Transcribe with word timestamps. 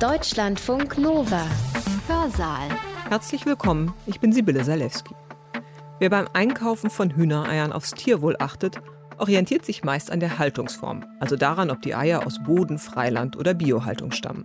Deutschlandfunk 0.00 0.98
Nova. 0.98 1.46
Hörsaal. 2.08 2.68
Herzlich 3.08 3.46
willkommen, 3.46 3.94
ich 4.06 4.18
bin 4.18 4.32
Sibylle 4.32 4.64
Salewski. 4.64 5.14
Wer 6.00 6.10
beim 6.10 6.26
Einkaufen 6.32 6.90
von 6.90 7.14
Hühnereiern 7.14 7.72
aufs 7.72 7.92
Tierwohl 7.92 8.34
achtet, 8.40 8.80
orientiert 9.18 9.64
sich 9.64 9.84
meist 9.84 10.10
an 10.10 10.18
der 10.18 10.38
Haltungsform, 10.38 11.04
also 11.20 11.36
daran, 11.36 11.70
ob 11.70 11.80
die 11.80 11.94
Eier 11.94 12.26
aus 12.26 12.42
Boden, 12.42 12.80
Freiland 12.80 13.36
oder 13.36 13.54
Biohaltung 13.54 14.10
stammen. 14.10 14.44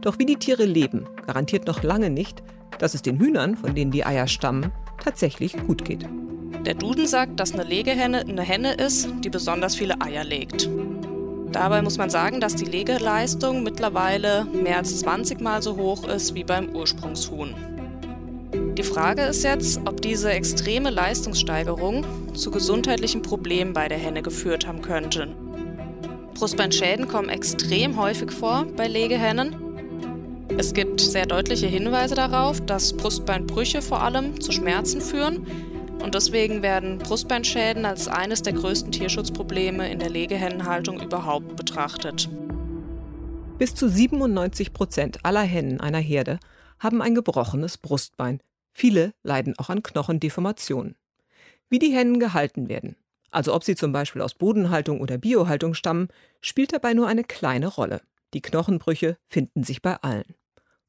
Doch 0.00 0.18
wie 0.18 0.26
die 0.26 0.36
Tiere 0.36 0.64
leben, 0.64 1.06
garantiert 1.24 1.68
noch 1.68 1.84
lange 1.84 2.10
nicht, 2.10 2.42
dass 2.78 2.94
es 2.94 3.02
den 3.02 3.18
Hühnern, 3.20 3.56
von 3.56 3.76
denen 3.76 3.92
die 3.92 4.04
Eier 4.04 4.26
stammen, 4.26 4.72
tatsächlich 5.02 5.56
gut 5.56 5.84
geht. 5.84 6.04
Der 6.66 6.74
Duden 6.74 7.06
sagt, 7.06 7.38
dass 7.38 7.52
eine 7.52 7.62
Legehenne 7.62 8.20
eine 8.20 8.42
Henne 8.42 8.74
ist, 8.74 9.08
die 9.22 9.30
besonders 9.30 9.76
viele 9.76 10.00
Eier 10.00 10.24
legt. 10.24 10.68
Dabei 11.54 11.82
muss 11.82 11.98
man 11.98 12.10
sagen, 12.10 12.40
dass 12.40 12.56
die 12.56 12.64
Legeleistung 12.64 13.62
mittlerweile 13.62 14.44
mehr 14.44 14.78
als 14.78 14.98
20 14.98 15.40
Mal 15.40 15.62
so 15.62 15.76
hoch 15.76 16.02
ist 16.08 16.34
wie 16.34 16.42
beim 16.42 16.74
Ursprungshuhn. 16.74 17.54
Die 18.76 18.82
Frage 18.82 19.22
ist 19.22 19.44
jetzt, 19.44 19.78
ob 19.84 20.02
diese 20.02 20.32
extreme 20.32 20.90
Leistungssteigerung 20.90 22.04
zu 22.34 22.50
gesundheitlichen 22.50 23.22
Problemen 23.22 23.72
bei 23.72 23.86
der 23.86 23.98
Henne 23.98 24.22
geführt 24.22 24.66
haben 24.66 24.82
könnte. 24.82 25.28
Brustbeinschäden 26.34 27.06
kommen 27.06 27.28
extrem 27.28 28.00
häufig 28.00 28.32
vor 28.32 28.66
bei 28.76 28.88
Legehennen. 28.88 29.54
Es 30.58 30.74
gibt 30.74 31.00
sehr 31.00 31.26
deutliche 31.26 31.68
Hinweise 31.68 32.16
darauf, 32.16 32.60
dass 32.62 32.94
Brustbeinbrüche 32.94 33.80
vor 33.80 34.02
allem 34.02 34.40
zu 34.40 34.50
Schmerzen 34.50 35.00
führen 35.00 35.46
und 36.04 36.14
deswegen 36.14 36.62
werden 36.62 36.98
Brustbeinschäden 36.98 37.86
als 37.86 38.08
eines 38.08 38.42
der 38.42 38.52
größten 38.52 38.92
Tierschutzprobleme 38.92 39.90
in 39.90 39.98
der 39.98 40.10
Legehennenhaltung 40.10 41.00
überhaupt 41.00 41.56
betrachtet. 41.56 42.28
Bis 43.58 43.74
zu 43.74 43.88
97 43.88 44.74
Prozent 44.74 45.24
aller 45.24 45.42
Hennen 45.42 45.80
einer 45.80 45.98
Herde 45.98 46.38
haben 46.78 47.00
ein 47.00 47.14
gebrochenes 47.14 47.78
Brustbein. 47.78 48.40
Viele 48.72 49.14
leiden 49.22 49.54
auch 49.58 49.70
an 49.70 49.82
Knochendeformationen. 49.82 50.96
Wie 51.70 51.78
die 51.78 51.92
Hennen 51.92 52.20
gehalten 52.20 52.68
werden, 52.68 52.96
also 53.30 53.54
ob 53.54 53.64
sie 53.64 53.74
zum 53.74 53.92
Beispiel 53.92 54.20
aus 54.20 54.34
Bodenhaltung 54.34 55.00
oder 55.00 55.16
Biohaltung 55.16 55.72
stammen, 55.72 56.08
spielt 56.42 56.74
dabei 56.74 56.92
nur 56.92 57.08
eine 57.08 57.24
kleine 57.24 57.68
Rolle. 57.68 58.02
Die 58.34 58.42
Knochenbrüche 58.42 59.16
finden 59.28 59.64
sich 59.64 59.80
bei 59.80 59.96
allen. 60.02 60.34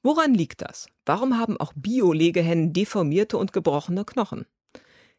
Woran 0.03 0.33
liegt 0.33 0.61
das? 0.61 0.87
Warum 1.05 1.39
haben 1.39 1.57
auch 1.57 1.71
Bio-Legehennen 1.73 2.73
deformierte 2.73 3.37
und 3.37 3.53
gebrochene 3.53 4.03
Knochen? 4.03 4.45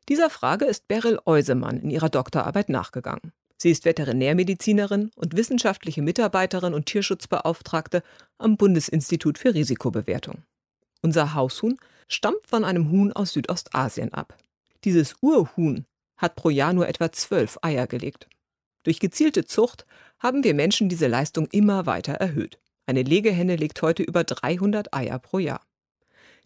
Dieser 0.08 0.30
Frage 0.30 0.66
ist 0.66 0.86
Beryl 0.86 1.18
Eusemann 1.26 1.78
in 1.80 1.90
ihrer 1.90 2.08
Doktorarbeit 2.08 2.68
nachgegangen. 2.68 3.32
Sie 3.58 3.70
ist 3.70 3.84
Veterinärmedizinerin 3.84 5.10
und 5.16 5.36
wissenschaftliche 5.36 6.02
Mitarbeiterin 6.02 6.74
und 6.74 6.86
Tierschutzbeauftragte 6.86 8.02
am 8.38 8.56
Bundesinstitut 8.56 9.38
für 9.38 9.54
Risikobewertung. 9.54 10.42
Unser 11.02 11.34
Haushuhn 11.34 11.78
stammt 12.06 12.46
von 12.46 12.64
einem 12.64 12.90
Huhn 12.90 13.12
aus 13.12 13.32
Südostasien 13.32 14.14
ab. 14.14 14.36
Dieses 14.84 15.14
Urhuhn 15.22 15.86
hat 16.16 16.36
pro 16.36 16.50
Jahr 16.50 16.72
nur 16.72 16.86
etwa 16.86 17.10
zwölf 17.10 17.58
Eier 17.62 17.86
gelegt. 17.86 18.28
Durch 18.84 19.00
gezielte 19.00 19.44
Zucht 19.44 19.86
haben 20.20 20.44
wir 20.44 20.54
Menschen 20.54 20.88
diese 20.88 21.08
Leistung 21.08 21.48
immer 21.50 21.86
weiter 21.86 22.14
erhöht. 22.14 22.58
Eine 22.86 23.02
Legehenne 23.02 23.56
legt 23.56 23.82
heute 23.82 24.04
über 24.04 24.22
300 24.22 24.94
Eier 24.94 25.18
pro 25.18 25.40
Jahr. 25.40 25.66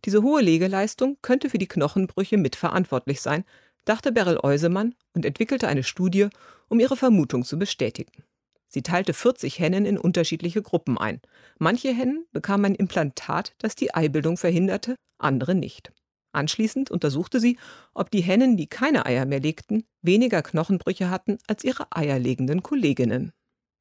Diese 0.05 0.23
hohe 0.23 0.41
Legeleistung 0.41 1.19
könnte 1.23 1.51
für 1.51 1.59
die 1.59 1.69
Knochenbrüche 1.69 2.39
mitverantwortlich 2.39 3.21
sein, 3.21 3.45
dachte 3.85 4.13
Beryl 4.13 4.39
Eusemann 4.43 4.95
und 5.15 5.25
entwickelte 5.25 5.69
eine 5.69 5.83
Studie, 5.83 6.29
um 6.69 6.81
ihre 6.81 6.97
Vermutung 6.97 7.45
zu 7.45 7.59
bestätigen. 7.59 8.25
Sie 8.69 8.83
teilte 8.83 9.13
40 9.13 9.59
Hennen 9.59 9.85
in 9.85 9.99
unterschiedliche 9.99 10.63
Gruppen 10.63 10.97
ein. 10.97 11.21
Manche 11.59 11.93
Hennen 11.93 12.25
bekamen 12.33 12.67
ein 12.67 12.75
Implantat, 12.77 13.55
das 13.59 13.75
die 13.75 13.93
Eibildung 13.93 14.37
verhinderte, 14.37 14.95
andere 15.19 15.55
nicht. 15.55 15.93
Anschließend 16.33 16.91
untersuchte 16.91 17.41
sie, 17.41 17.59
ob 17.93 18.11
die 18.13 18.21
Hennen, 18.21 18.57
die 18.57 18.69
keine 18.69 19.07
Eier 19.07 19.27
mehr 19.27 19.41
legten, 19.41 19.85
weniger 20.03 20.43
Knochenbrüche 20.43 21.11
hatten 21.11 21.39
als 21.49 21.65
ihre 21.65 21.91
eierlegenden 21.91 22.63
Kolleginnen. 22.63 23.33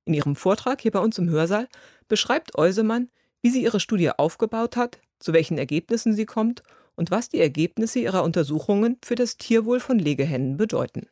In 0.05 0.15
ihrem 0.15 0.35
Vortrag 0.35 0.81
hier 0.81 0.91
bei 0.91 0.99
uns 0.99 1.19
im 1.19 1.29
Hörsaal 1.29 1.67
beschreibt 2.07 2.57
Eusemann, 2.57 3.09
wie 3.43 3.51
sie 3.51 3.61
ihre 3.61 3.79
Studie 3.79 4.09
aufgebaut 4.09 4.75
hat, 4.75 4.99
zu 5.19 5.33
welchen 5.33 5.57
Ergebnissen 5.57 6.13
sie 6.13 6.25
kommt 6.25 6.63
und 6.95 7.11
was 7.11 7.29
die 7.29 7.39
Ergebnisse 7.39 7.99
ihrer 7.99 8.23
Untersuchungen 8.23 8.97
für 9.03 9.15
das 9.15 9.37
Tierwohl 9.37 9.79
von 9.79 9.99
Legehennen 9.99 10.57
bedeuten. 10.57 11.07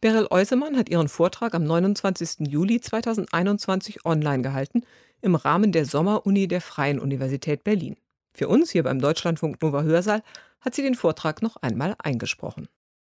Beryl 0.00 0.28
Eusemann 0.30 0.76
hat 0.76 0.88
ihren 0.88 1.08
Vortrag 1.08 1.54
am 1.54 1.64
29. 1.64 2.48
Juli 2.48 2.80
2021 2.80 4.04
online 4.04 4.42
gehalten, 4.42 4.82
im 5.20 5.34
Rahmen 5.34 5.72
der 5.72 5.84
Sommeruni 5.84 6.46
der 6.46 6.60
Freien 6.60 7.00
Universität 7.00 7.64
Berlin. 7.64 7.96
Für 8.32 8.48
uns 8.48 8.70
hier 8.70 8.84
beim 8.84 9.00
Deutschlandfunk 9.00 9.60
Nova 9.60 9.82
Hörsaal 9.82 10.22
hat 10.60 10.74
sie 10.74 10.82
den 10.82 10.94
Vortrag 10.94 11.42
noch 11.42 11.56
einmal 11.56 11.96
eingesprochen. 11.98 12.68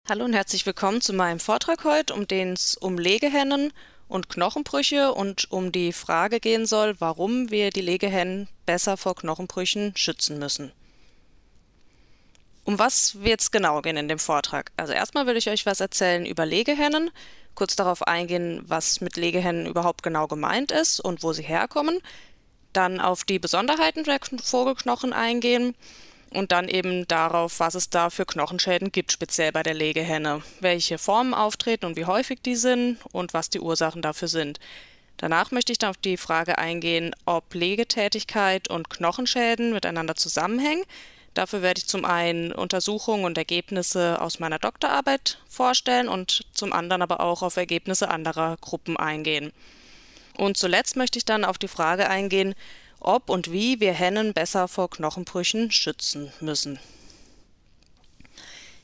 Hallo 0.10 0.26
und 0.26 0.34
herzlich 0.34 0.66
willkommen 0.66 1.00
zu 1.00 1.14
meinem 1.14 1.40
Vortrag 1.40 1.86
heute, 1.86 2.14
um 2.14 2.28
den 2.28 2.54
es 2.54 2.76
um 2.76 2.98
Legehennen 2.98 3.72
und 4.14 4.30
Knochenbrüche 4.30 5.12
und 5.12 5.52
um 5.52 5.72
die 5.72 5.92
Frage 5.92 6.40
gehen 6.40 6.68
soll, 6.68 6.96
warum 7.00 7.50
wir 7.50 7.72
die 7.72 7.82
Legehennen 7.82 8.48
besser 8.68 8.96
vor 8.96 9.16
Knochenbrüchen 9.16 9.94
schützen 9.98 10.38
müssen. 10.38 10.72
Um 12.64 12.78
was 12.78 13.24
wird 13.24 13.42
es 13.42 13.50
genau 13.50 13.82
gehen 13.82 13.98
in 13.98 14.08
dem 14.08 14.20
Vortrag? 14.20 14.72
Also 14.78 14.94
erstmal 14.94 15.26
will 15.26 15.36
ich 15.36 15.50
euch 15.50 15.66
was 15.66 15.80
erzählen 15.80 16.28
über 16.28 16.46
Legehennen, 16.46 17.10
kurz 17.56 17.76
darauf 17.76 18.04
eingehen, 18.04 18.62
was 18.68 19.02
mit 19.02 19.18
Legehennen 19.18 19.66
überhaupt 19.66 20.04
genau 20.04 20.28
gemeint 20.28 20.72
ist 20.72 21.00
und 21.00 21.24
wo 21.24 21.34
sie 21.34 21.44
herkommen, 21.44 22.00
dann 22.72 23.00
auf 23.00 23.24
die 23.24 23.40
Besonderheiten 23.40 24.04
der 24.04 24.20
Vogelknochen 24.44 25.12
eingehen 25.12 25.74
und 26.34 26.52
dann 26.52 26.68
eben 26.68 27.08
darauf, 27.08 27.60
was 27.60 27.76
es 27.76 27.90
da 27.90 28.10
für 28.10 28.26
Knochenschäden 28.26 28.92
gibt, 28.92 29.12
speziell 29.12 29.52
bei 29.52 29.64
der 29.64 29.74
Legehenne, 29.74 30.42
welche 30.60 30.98
Formen 30.98 31.34
auftreten 31.34 31.86
und 31.86 31.96
wie 31.96 32.06
häufig 32.06 32.42
die 32.42 32.56
sind 32.56 32.98
und 33.12 33.34
was 33.34 33.50
die 33.50 33.60
Ursachen 33.60 34.02
dafür 34.02 34.28
sind. 34.28 34.60
Danach 35.18 35.52
möchte 35.52 35.72
ich 35.72 35.78
dann 35.78 35.92
auf 35.92 35.98
die 35.98 36.18
Frage 36.18 36.58
eingehen, 36.58 37.16
ob 37.26 37.54
Legetätigkeit 37.54 38.70
und 38.70 38.90
Knochenschäden 38.90 39.72
miteinander 39.72 40.16
zusammenhängen. 40.16 40.84
Dafür 41.34 41.62
werde 41.62 41.80
ich 41.80 41.88
zum 41.88 42.06
einen 42.06 42.52
Untersuchungen 42.52 43.26
und 43.26 43.38
Ergebnisse 43.38 44.22
aus 44.22 44.40
meiner 44.40 44.60
Doktorarbeit 44.60 45.40
vorstellen 45.48 46.08
und 46.08 46.46
zum 46.52 46.74
anderen 46.74 47.02
aber 47.02 47.22
auch 47.22 47.42
auf 47.42 47.58
Ergebnisse 47.58 48.10
anderer 48.10 48.58
Gruppen 48.62 48.98
eingehen. 48.98 49.52
Und 50.38 50.58
zuletzt 50.58 50.96
möchte 50.96 51.18
ich 51.20 51.26
dann 51.26 51.46
auf 51.46 51.58
die 51.58 51.68
Frage 51.68 52.10
eingehen, 52.10 52.56
ob 53.04 53.30
und 53.30 53.52
wie 53.52 53.80
wir 53.80 53.94
Hennen 53.94 54.34
besser 54.34 54.68
vor 54.68 54.90
Knochenbrüchen 54.90 55.72
schützen 55.72 56.32
müssen. 56.40 56.80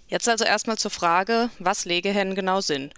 Jetzt 0.07 0.27
also 0.27 0.43
erstmal 0.43 0.77
zur 0.77 0.91
Frage, 0.91 1.49
was 1.59 1.85
Legehennen 1.85 2.35
genau 2.35 2.61
sind. 2.61 2.93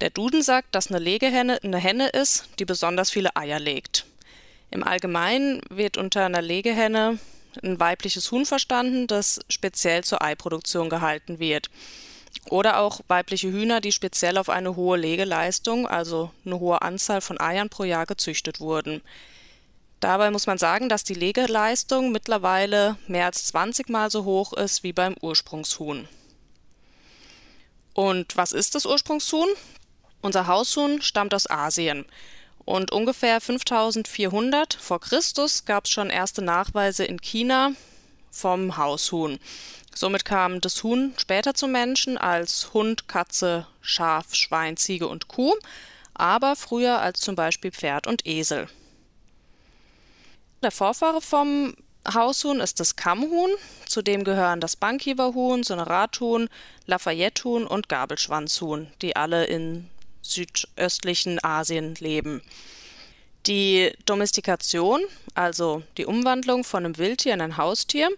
Der 0.00 0.10
Duden 0.10 0.42
sagt, 0.42 0.74
dass 0.74 0.88
eine 0.88 0.98
Legehenne 0.98 1.58
eine 1.62 1.78
Henne 1.78 2.08
ist, 2.08 2.48
die 2.58 2.64
besonders 2.64 3.10
viele 3.10 3.36
Eier 3.36 3.60
legt. 3.60 4.06
Im 4.70 4.82
Allgemeinen 4.82 5.60
wird 5.68 5.96
unter 5.96 6.24
einer 6.24 6.42
Legehenne 6.42 7.18
ein 7.62 7.78
weibliches 7.80 8.30
Huhn 8.30 8.46
verstanden, 8.46 9.06
das 9.06 9.40
speziell 9.48 10.04
zur 10.04 10.22
Eiproduktion 10.22 10.88
gehalten 10.88 11.38
wird. 11.38 11.70
Oder 12.48 12.78
auch 12.78 13.00
weibliche 13.08 13.50
Hühner, 13.50 13.80
die 13.80 13.92
speziell 13.92 14.38
auf 14.38 14.48
eine 14.48 14.76
hohe 14.76 14.96
Legeleistung, 14.96 15.86
also 15.86 16.30
eine 16.44 16.60
hohe 16.60 16.80
Anzahl 16.82 17.20
von 17.20 17.40
Eiern 17.40 17.68
pro 17.68 17.84
Jahr 17.84 18.06
gezüchtet 18.06 18.60
wurden. 18.60 19.02
Dabei 20.00 20.30
muss 20.30 20.46
man 20.46 20.56
sagen, 20.56 20.88
dass 20.88 21.04
die 21.04 21.14
Legeleistung 21.14 22.10
mittlerweile 22.10 22.96
mehr 23.06 23.26
als 23.26 23.46
20 23.48 23.90
Mal 23.90 24.10
so 24.10 24.24
hoch 24.24 24.54
ist 24.54 24.82
wie 24.82 24.94
beim 24.94 25.14
Ursprungshuhn. 25.20 26.08
Und 27.92 28.36
was 28.36 28.52
ist 28.52 28.74
das 28.74 28.86
Ursprungshuhn? 28.86 29.48
Unser 30.22 30.46
Haushuhn 30.46 31.02
stammt 31.02 31.34
aus 31.34 31.50
Asien. 31.50 32.06
Und 32.64 32.92
ungefähr 32.92 33.40
5400 33.40 34.74
vor 34.74 35.00
Christus 35.00 35.66
gab 35.66 35.84
es 35.84 35.90
schon 35.90 36.08
erste 36.08 36.40
Nachweise 36.40 37.04
in 37.04 37.20
China 37.20 37.72
vom 38.30 38.78
Haushuhn. 38.78 39.38
Somit 39.94 40.24
kam 40.24 40.60
das 40.60 40.82
Huhn 40.82 41.12
später 41.18 41.52
zum 41.54 41.72
Menschen 41.72 42.16
als 42.16 42.72
Hund, 42.72 43.08
Katze, 43.08 43.66
Schaf, 43.82 44.34
Schwein, 44.34 44.76
Ziege 44.76 45.08
und 45.08 45.28
Kuh, 45.28 45.54
aber 46.14 46.54
früher 46.54 47.00
als 47.00 47.20
zum 47.20 47.34
Beispiel 47.34 47.72
Pferd 47.72 48.06
und 48.06 48.26
Esel. 48.26 48.68
Der 50.62 50.70
Vorfahre 50.70 51.22
vom 51.22 51.74
Haushuhn 52.06 52.60
ist 52.60 52.80
das 52.80 52.94
Kammhuhn, 52.94 53.50
zu 53.86 54.02
dem 54.02 54.24
gehören 54.24 54.60
das 54.60 54.76
Bankieverhuhn, 54.76 55.62
Sonorathuhn, 55.62 56.50
Lafayettehuhn 56.84 57.66
und 57.66 57.88
Gabelschwanzhuhn, 57.88 58.92
die 59.00 59.16
alle 59.16 59.46
in 59.46 59.88
südöstlichen 60.20 61.42
Asien 61.42 61.94
leben. 61.94 62.42
Die 63.46 63.90
Domestikation, 64.04 65.00
also 65.34 65.82
die 65.96 66.04
Umwandlung 66.04 66.62
von 66.62 66.84
einem 66.84 66.98
Wildtier 66.98 67.32
in 67.32 67.40
ein 67.40 67.56
Haustier, 67.56 68.10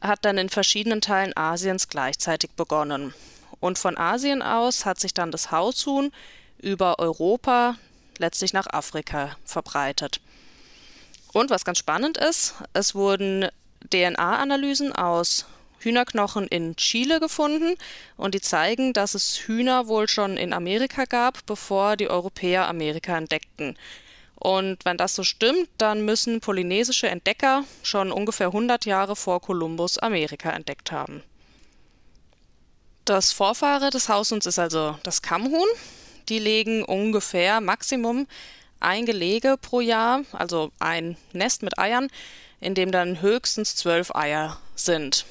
hat 0.00 0.24
dann 0.24 0.38
in 0.38 0.48
verschiedenen 0.48 1.00
Teilen 1.00 1.36
Asiens 1.36 1.88
gleichzeitig 1.88 2.50
begonnen. 2.52 3.14
Und 3.60 3.78
von 3.78 3.96
Asien 3.96 4.42
aus 4.42 4.86
hat 4.86 4.98
sich 4.98 5.14
dann 5.14 5.30
das 5.30 5.52
Haushuhn 5.52 6.10
über 6.58 6.98
Europa 6.98 7.76
letztlich 8.18 8.52
nach 8.52 8.66
Afrika 8.66 9.36
verbreitet. 9.44 10.20
Und 11.32 11.50
was 11.50 11.64
ganz 11.64 11.78
spannend 11.78 12.18
ist, 12.18 12.54
es 12.72 12.94
wurden 12.94 13.48
DNA-Analysen 13.92 14.92
aus 14.92 15.46
Hühnerknochen 15.78 16.46
in 16.46 16.76
Chile 16.76 17.20
gefunden 17.20 17.76
und 18.16 18.34
die 18.34 18.40
zeigen, 18.40 18.92
dass 18.92 19.14
es 19.14 19.36
Hühner 19.46 19.86
wohl 19.86 20.08
schon 20.08 20.36
in 20.36 20.52
Amerika 20.52 21.04
gab, 21.04 21.46
bevor 21.46 21.96
die 21.96 22.10
Europäer 22.10 22.68
Amerika 22.68 23.16
entdeckten. 23.16 23.78
Und 24.34 24.84
wenn 24.84 24.96
das 24.96 25.14
so 25.14 25.22
stimmt, 25.22 25.68
dann 25.78 26.04
müssen 26.04 26.40
polynesische 26.40 27.08
Entdecker 27.08 27.64
schon 27.82 28.10
ungefähr 28.10 28.48
100 28.48 28.86
Jahre 28.86 29.16
vor 29.16 29.40
Kolumbus 29.40 29.98
Amerika 29.98 30.50
entdeckt 30.50 30.92
haben. 30.92 31.22
Das 33.04 33.32
Vorfahre 33.32 33.90
des 33.90 34.08
Haushuhns 34.08 34.46
ist 34.46 34.58
also 34.58 34.98
das 35.02 35.22
Kammhuhn. 35.22 35.68
Die 36.28 36.38
legen 36.38 36.84
ungefähr 36.84 37.60
Maximum 37.60 38.26
ein 38.80 39.06
Gelege 39.06 39.56
pro 39.60 39.80
Jahr, 39.80 40.22
also 40.32 40.72
ein 40.78 41.16
Nest 41.32 41.62
mit 41.62 41.78
Eiern, 41.78 42.08
in 42.60 42.74
dem 42.74 42.92
dann 42.92 43.22
höchstens 43.22 43.76
zwölf 43.76 44.14
Eier 44.14 44.58
sind. 44.74 45.24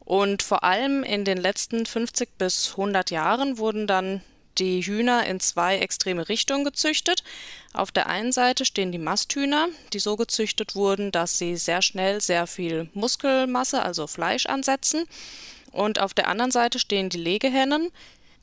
Und 0.00 0.42
vor 0.42 0.62
allem 0.62 1.02
in 1.02 1.24
den 1.24 1.38
letzten 1.38 1.84
50 1.84 2.38
bis 2.38 2.70
100 2.70 3.10
Jahren 3.10 3.58
wurden 3.58 3.86
dann 3.86 4.22
die 4.58 4.80
Hühner 4.80 5.26
in 5.26 5.40
zwei 5.40 5.78
extreme 5.78 6.28
Richtungen 6.28 6.64
gezüchtet. 6.64 7.22
Auf 7.72 7.90
der 7.90 8.06
einen 8.06 8.32
Seite 8.32 8.64
stehen 8.64 8.92
die 8.92 8.98
Masthühner, 8.98 9.68
die 9.92 9.98
so 9.98 10.16
gezüchtet 10.16 10.74
wurden, 10.74 11.12
dass 11.12 11.38
sie 11.38 11.56
sehr 11.56 11.82
schnell 11.82 12.20
sehr 12.20 12.46
viel 12.46 12.88
Muskelmasse, 12.94 13.82
also 13.82 14.06
Fleisch 14.06 14.46
ansetzen. 14.46 15.04
Und 15.72 16.00
auf 16.00 16.14
der 16.14 16.28
anderen 16.28 16.52
Seite 16.52 16.78
stehen 16.78 17.10
die 17.10 17.18
Legehennen, 17.18 17.90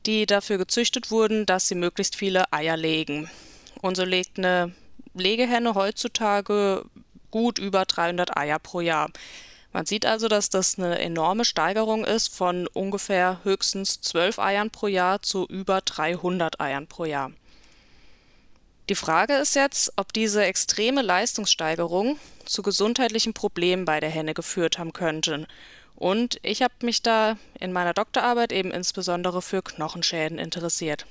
die 0.06 0.26
dafür 0.26 0.58
gezüchtet 0.58 1.10
wurden, 1.10 1.46
dass 1.46 1.66
sie 1.66 1.74
möglichst 1.74 2.14
viele 2.14 2.52
Eier 2.52 2.76
legen. 2.76 3.30
Und 3.84 3.98
so 3.98 4.04
legt 4.04 4.38
eine 4.38 4.72
Legehenne 5.12 5.74
heutzutage 5.74 6.86
gut 7.30 7.58
über 7.58 7.84
300 7.84 8.34
Eier 8.34 8.58
pro 8.58 8.80
Jahr. 8.80 9.10
Man 9.74 9.84
sieht 9.84 10.06
also, 10.06 10.26
dass 10.26 10.48
das 10.48 10.78
eine 10.78 10.98
enorme 11.00 11.44
Steigerung 11.44 12.06
ist 12.06 12.34
von 12.34 12.66
ungefähr 12.68 13.40
höchstens 13.44 14.00
12 14.00 14.38
Eiern 14.38 14.70
pro 14.70 14.86
Jahr 14.86 15.20
zu 15.20 15.44
über 15.44 15.82
300 15.82 16.62
Eiern 16.62 16.86
pro 16.86 17.04
Jahr. 17.04 17.30
Die 18.88 18.94
Frage 18.94 19.34
ist 19.34 19.54
jetzt, 19.54 19.92
ob 19.96 20.14
diese 20.14 20.42
extreme 20.46 21.02
Leistungssteigerung 21.02 22.18
zu 22.46 22.62
gesundheitlichen 22.62 23.34
Problemen 23.34 23.84
bei 23.84 24.00
der 24.00 24.08
Henne 24.08 24.32
geführt 24.32 24.78
haben 24.78 24.94
könnte. 24.94 25.46
Und 25.94 26.38
ich 26.42 26.62
habe 26.62 26.72
mich 26.80 27.02
da 27.02 27.36
in 27.60 27.70
meiner 27.70 27.92
Doktorarbeit 27.92 28.50
eben 28.50 28.70
insbesondere 28.70 29.42
für 29.42 29.60
Knochenschäden 29.60 30.38
interessiert. 30.38 31.04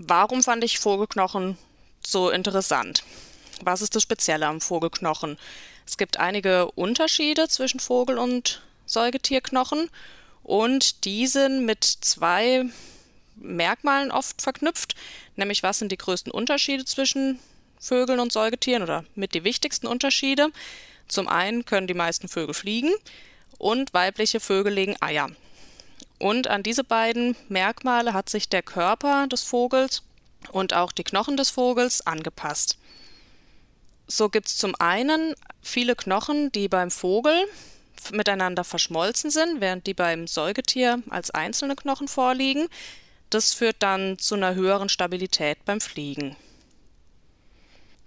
Warum 0.00 0.44
fand 0.44 0.62
ich 0.62 0.78
Vogelknochen 0.78 1.58
so 2.06 2.30
interessant? 2.30 3.02
Was 3.62 3.82
ist 3.82 3.96
das 3.96 4.04
Spezielle 4.04 4.46
am 4.46 4.60
Vogelknochen? 4.60 5.36
Es 5.88 5.96
gibt 5.96 6.18
einige 6.18 6.70
Unterschiede 6.70 7.48
zwischen 7.48 7.80
Vogel- 7.80 8.18
und 8.18 8.62
Säugetierknochen 8.86 9.90
und 10.44 11.04
die 11.04 11.26
sind 11.26 11.66
mit 11.66 11.82
zwei 11.82 12.66
Merkmalen 13.34 14.12
oft 14.12 14.40
verknüpft, 14.40 14.94
nämlich 15.34 15.64
was 15.64 15.80
sind 15.80 15.90
die 15.90 15.98
größten 15.98 16.30
Unterschiede 16.30 16.84
zwischen 16.84 17.40
Vögeln 17.80 18.20
und 18.20 18.30
Säugetieren 18.30 18.84
oder 18.84 19.04
mit 19.16 19.34
die 19.34 19.42
wichtigsten 19.42 19.88
Unterschiede. 19.88 20.50
Zum 21.08 21.26
einen 21.26 21.64
können 21.64 21.88
die 21.88 21.94
meisten 21.94 22.28
Vögel 22.28 22.54
fliegen 22.54 22.92
und 23.58 23.92
weibliche 23.94 24.38
Vögel 24.38 24.74
legen 24.74 24.94
Eier. 25.00 25.28
Und 26.18 26.48
an 26.48 26.62
diese 26.62 26.84
beiden 26.84 27.36
Merkmale 27.48 28.12
hat 28.12 28.28
sich 28.28 28.48
der 28.48 28.62
Körper 28.62 29.26
des 29.28 29.42
Vogels 29.42 30.02
und 30.52 30.74
auch 30.74 30.92
die 30.92 31.04
Knochen 31.04 31.36
des 31.36 31.50
Vogels 31.50 32.06
angepasst. 32.06 32.78
So 34.06 34.28
gibt 34.28 34.48
es 34.48 34.56
zum 34.56 34.74
einen 34.78 35.34
viele 35.62 35.94
Knochen, 35.94 36.50
die 36.52 36.68
beim 36.68 36.90
Vogel 36.90 37.46
miteinander 38.12 38.64
verschmolzen 38.64 39.30
sind, 39.30 39.60
während 39.60 39.86
die 39.86 39.94
beim 39.94 40.26
Säugetier 40.26 41.02
als 41.10 41.30
einzelne 41.30 41.76
Knochen 41.76 42.08
vorliegen. 42.08 42.68
Das 43.30 43.52
führt 43.52 43.76
dann 43.80 44.18
zu 44.18 44.34
einer 44.34 44.54
höheren 44.54 44.88
Stabilität 44.88 45.64
beim 45.64 45.80
Fliegen. 45.80 46.36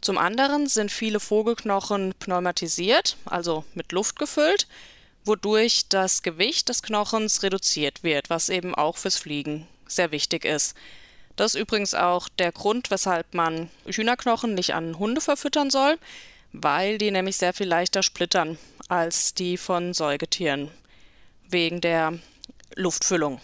Zum 0.02 0.18
anderen 0.18 0.68
sind 0.68 0.92
viele 0.92 1.20
Vogelknochen 1.20 2.16
pneumatisiert, 2.18 3.18
also 3.26 3.64
mit 3.76 3.92
Luft 3.92 4.18
gefüllt, 4.18 4.68
wodurch 5.26 5.88
das 5.90 6.22
Gewicht 6.24 6.70
des 6.70 6.82
Knochens 6.82 7.44
reduziert 7.44 8.04
wird, 8.04 8.30
was 8.30 8.50
eben 8.50 8.76
auch 8.76 8.98
fürs 8.98 9.18
Fliegen 9.18 9.68
sehr 9.88 10.12
wichtig 10.12 10.46
ist. 10.46 10.76
Das 11.36 11.56
ist 11.56 11.62
übrigens 11.62 11.94
auch 11.94 12.30
der 12.30 12.52
Grund, 12.52 12.92
weshalb 12.92 13.34
man 13.34 13.70
Hühnerknochen 13.86 14.54
nicht 14.54 14.74
an 14.74 15.00
Hunde 15.00 15.22
verfüttern 15.22 15.70
soll, 15.70 15.98
weil 16.52 16.98
die 16.98 17.12
nämlich 17.12 17.38
sehr 17.38 17.54
viel 17.54 17.68
leichter 17.68 18.04
splittern 18.04 18.58
als 18.90 19.34
die 19.34 19.58
von 19.58 19.94
Säugetieren 19.94 20.70
wegen 21.48 21.82
der 21.82 22.20
Luftfüllung. 22.76 23.40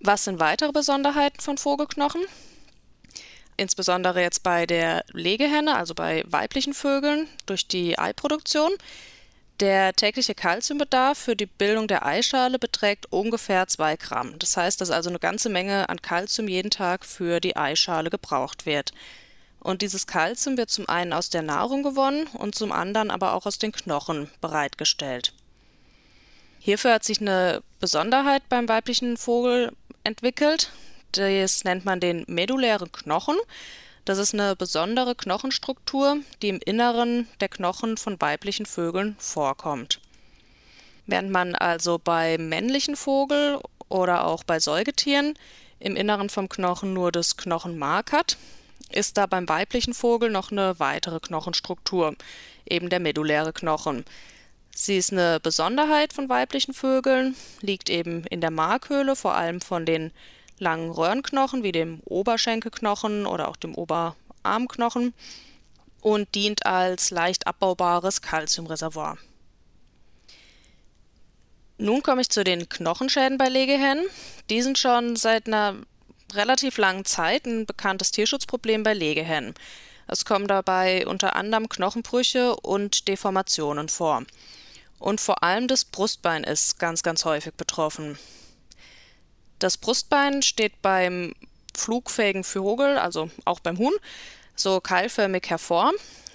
Was 0.00 0.24
sind 0.24 0.40
weitere 0.40 0.72
Besonderheiten 0.72 1.40
von 1.40 1.58
Vogelknochen? 1.58 2.22
Insbesondere 3.56 4.20
jetzt 4.20 4.42
bei 4.42 4.66
der 4.66 5.04
Legehenne, 5.12 5.76
also 5.76 5.94
bei 5.94 6.24
weiblichen 6.26 6.74
Vögeln, 6.74 7.28
durch 7.46 7.68
die 7.68 7.98
Eiproduktion. 7.98 8.72
Der 9.62 9.92
tägliche 9.92 10.34
Kalziumbedarf 10.34 11.16
für 11.16 11.36
die 11.36 11.46
Bildung 11.46 11.86
der 11.86 12.04
Eischale 12.04 12.58
beträgt 12.58 13.06
ungefähr 13.12 13.68
2 13.68 13.94
Gramm. 13.94 14.36
Das 14.40 14.56
heißt, 14.56 14.80
dass 14.80 14.90
also 14.90 15.08
eine 15.08 15.20
ganze 15.20 15.50
Menge 15.50 15.88
an 15.88 16.02
Kalzium 16.02 16.48
jeden 16.48 16.72
Tag 16.72 17.04
für 17.04 17.38
die 17.38 17.54
Eischale 17.54 18.10
gebraucht 18.10 18.66
wird. 18.66 18.92
Und 19.60 19.80
dieses 19.82 20.08
Kalzium 20.08 20.56
wird 20.56 20.70
zum 20.70 20.88
einen 20.88 21.12
aus 21.12 21.30
der 21.30 21.42
Nahrung 21.42 21.84
gewonnen 21.84 22.26
und 22.32 22.56
zum 22.56 22.72
anderen 22.72 23.12
aber 23.12 23.34
auch 23.34 23.46
aus 23.46 23.60
den 23.60 23.70
Knochen 23.70 24.28
bereitgestellt. 24.40 25.32
Hierfür 26.58 26.94
hat 26.94 27.04
sich 27.04 27.20
eine 27.20 27.62
Besonderheit 27.78 28.42
beim 28.48 28.68
weiblichen 28.68 29.16
Vogel 29.16 29.70
entwickelt. 30.02 30.72
Das 31.12 31.62
nennt 31.62 31.84
man 31.84 32.00
den 32.00 32.24
medullären 32.26 32.90
Knochen. 32.90 33.36
Das 34.04 34.18
ist 34.18 34.34
eine 34.34 34.56
besondere 34.56 35.14
Knochenstruktur, 35.14 36.18
die 36.42 36.48
im 36.48 36.58
Inneren 36.64 37.28
der 37.40 37.48
Knochen 37.48 37.96
von 37.96 38.20
weiblichen 38.20 38.66
Vögeln 38.66 39.14
vorkommt. 39.18 40.00
Während 41.06 41.30
man 41.30 41.54
also 41.54 42.00
bei 42.02 42.36
männlichen 42.36 42.96
Vogel 42.96 43.60
oder 43.88 44.26
auch 44.26 44.42
bei 44.42 44.58
Säugetieren 44.58 45.34
im 45.78 45.94
Inneren 45.94 46.30
vom 46.30 46.48
Knochen 46.48 46.94
nur 46.94 47.12
das 47.12 47.36
Knochenmark 47.36 48.10
hat, 48.10 48.36
ist 48.90 49.16
da 49.18 49.26
beim 49.26 49.48
weiblichen 49.48 49.94
Vogel 49.94 50.30
noch 50.30 50.50
eine 50.50 50.80
weitere 50.80 51.20
Knochenstruktur, 51.20 52.16
eben 52.68 52.88
der 52.88 53.00
medulläre 53.00 53.52
Knochen. 53.52 54.04
Sie 54.74 54.96
ist 54.96 55.12
eine 55.12 55.38
Besonderheit 55.38 56.12
von 56.12 56.28
weiblichen 56.28 56.74
Vögeln, 56.74 57.36
liegt 57.60 57.88
eben 57.88 58.24
in 58.26 58.40
der 58.40 58.50
Markhöhle, 58.50 59.14
vor 59.14 59.34
allem 59.34 59.60
von 59.60 59.86
den 59.86 60.10
langen 60.62 60.90
Röhrenknochen 60.90 61.62
wie 61.62 61.72
dem 61.72 62.00
Oberschenkelknochen 62.04 63.26
oder 63.26 63.48
auch 63.48 63.56
dem 63.56 63.74
Oberarmknochen 63.74 65.12
und 66.00 66.34
dient 66.34 66.64
als 66.64 67.10
leicht 67.10 67.46
abbaubares 67.46 68.22
Kalziumreservoir. 68.22 69.18
Nun 71.78 72.02
komme 72.02 72.22
ich 72.22 72.30
zu 72.30 72.44
den 72.44 72.68
Knochenschäden 72.68 73.38
bei 73.38 73.48
Legehennen. 73.48 74.06
Die 74.50 74.62
sind 74.62 74.78
schon 74.78 75.16
seit 75.16 75.46
einer 75.46 75.76
relativ 76.32 76.78
langen 76.78 77.04
Zeit 77.04 77.44
ein 77.44 77.66
bekanntes 77.66 78.10
Tierschutzproblem 78.10 78.82
bei 78.82 78.94
Legehennen. 78.94 79.54
Es 80.06 80.24
kommen 80.24 80.46
dabei 80.46 81.06
unter 81.06 81.36
anderem 81.36 81.68
Knochenbrüche 81.68 82.56
und 82.56 83.08
Deformationen 83.08 83.88
vor. 83.88 84.24
Und 84.98 85.20
vor 85.20 85.42
allem 85.42 85.68
das 85.68 85.84
Brustbein 85.84 86.44
ist 86.44 86.78
ganz, 86.78 87.02
ganz 87.02 87.24
häufig 87.24 87.54
betroffen. 87.54 88.18
Das 89.62 89.76
Brustbein 89.76 90.42
steht 90.42 90.82
beim 90.82 91.34
flugfähigen 91.72 92.42
Vogel, 92.42 92.98
also 92.98 93.30
auch 93.44 93.60
beim 93.60 93.78
Huhn, 93.78 93.94
so 94.56 94.80
keilförmig 94.80 95.48
hervor, 95.48 95.92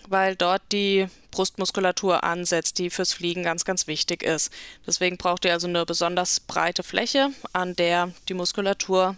weil 0.07 0.38
dort 0.38 0.62
die 0.72 1.07
Brustmuskulatur 1.31 2.24
ansetzt, 2.24 2.77
die 2.77 2.89
fürs 2.89 3.12
Fliegen 3.12 3.43
ganz, 3.43 3.65
ganz 3.65 3.86
wichtig 3.86 4.24
ist. 4.24 4.50
Deswegen 4.88 5.17
braucht 5.17 5.43
ihr 5.43 5.51
also 5.51 5.67
eine 5.67 5.86
besonders 5.86 6.39
breite 6.39 6.84
Fläche, 6.84 7.31
an 7.51 7.75
der 7.75 8.13
die 8.29 8.34
Muskulatur 8.34 9.17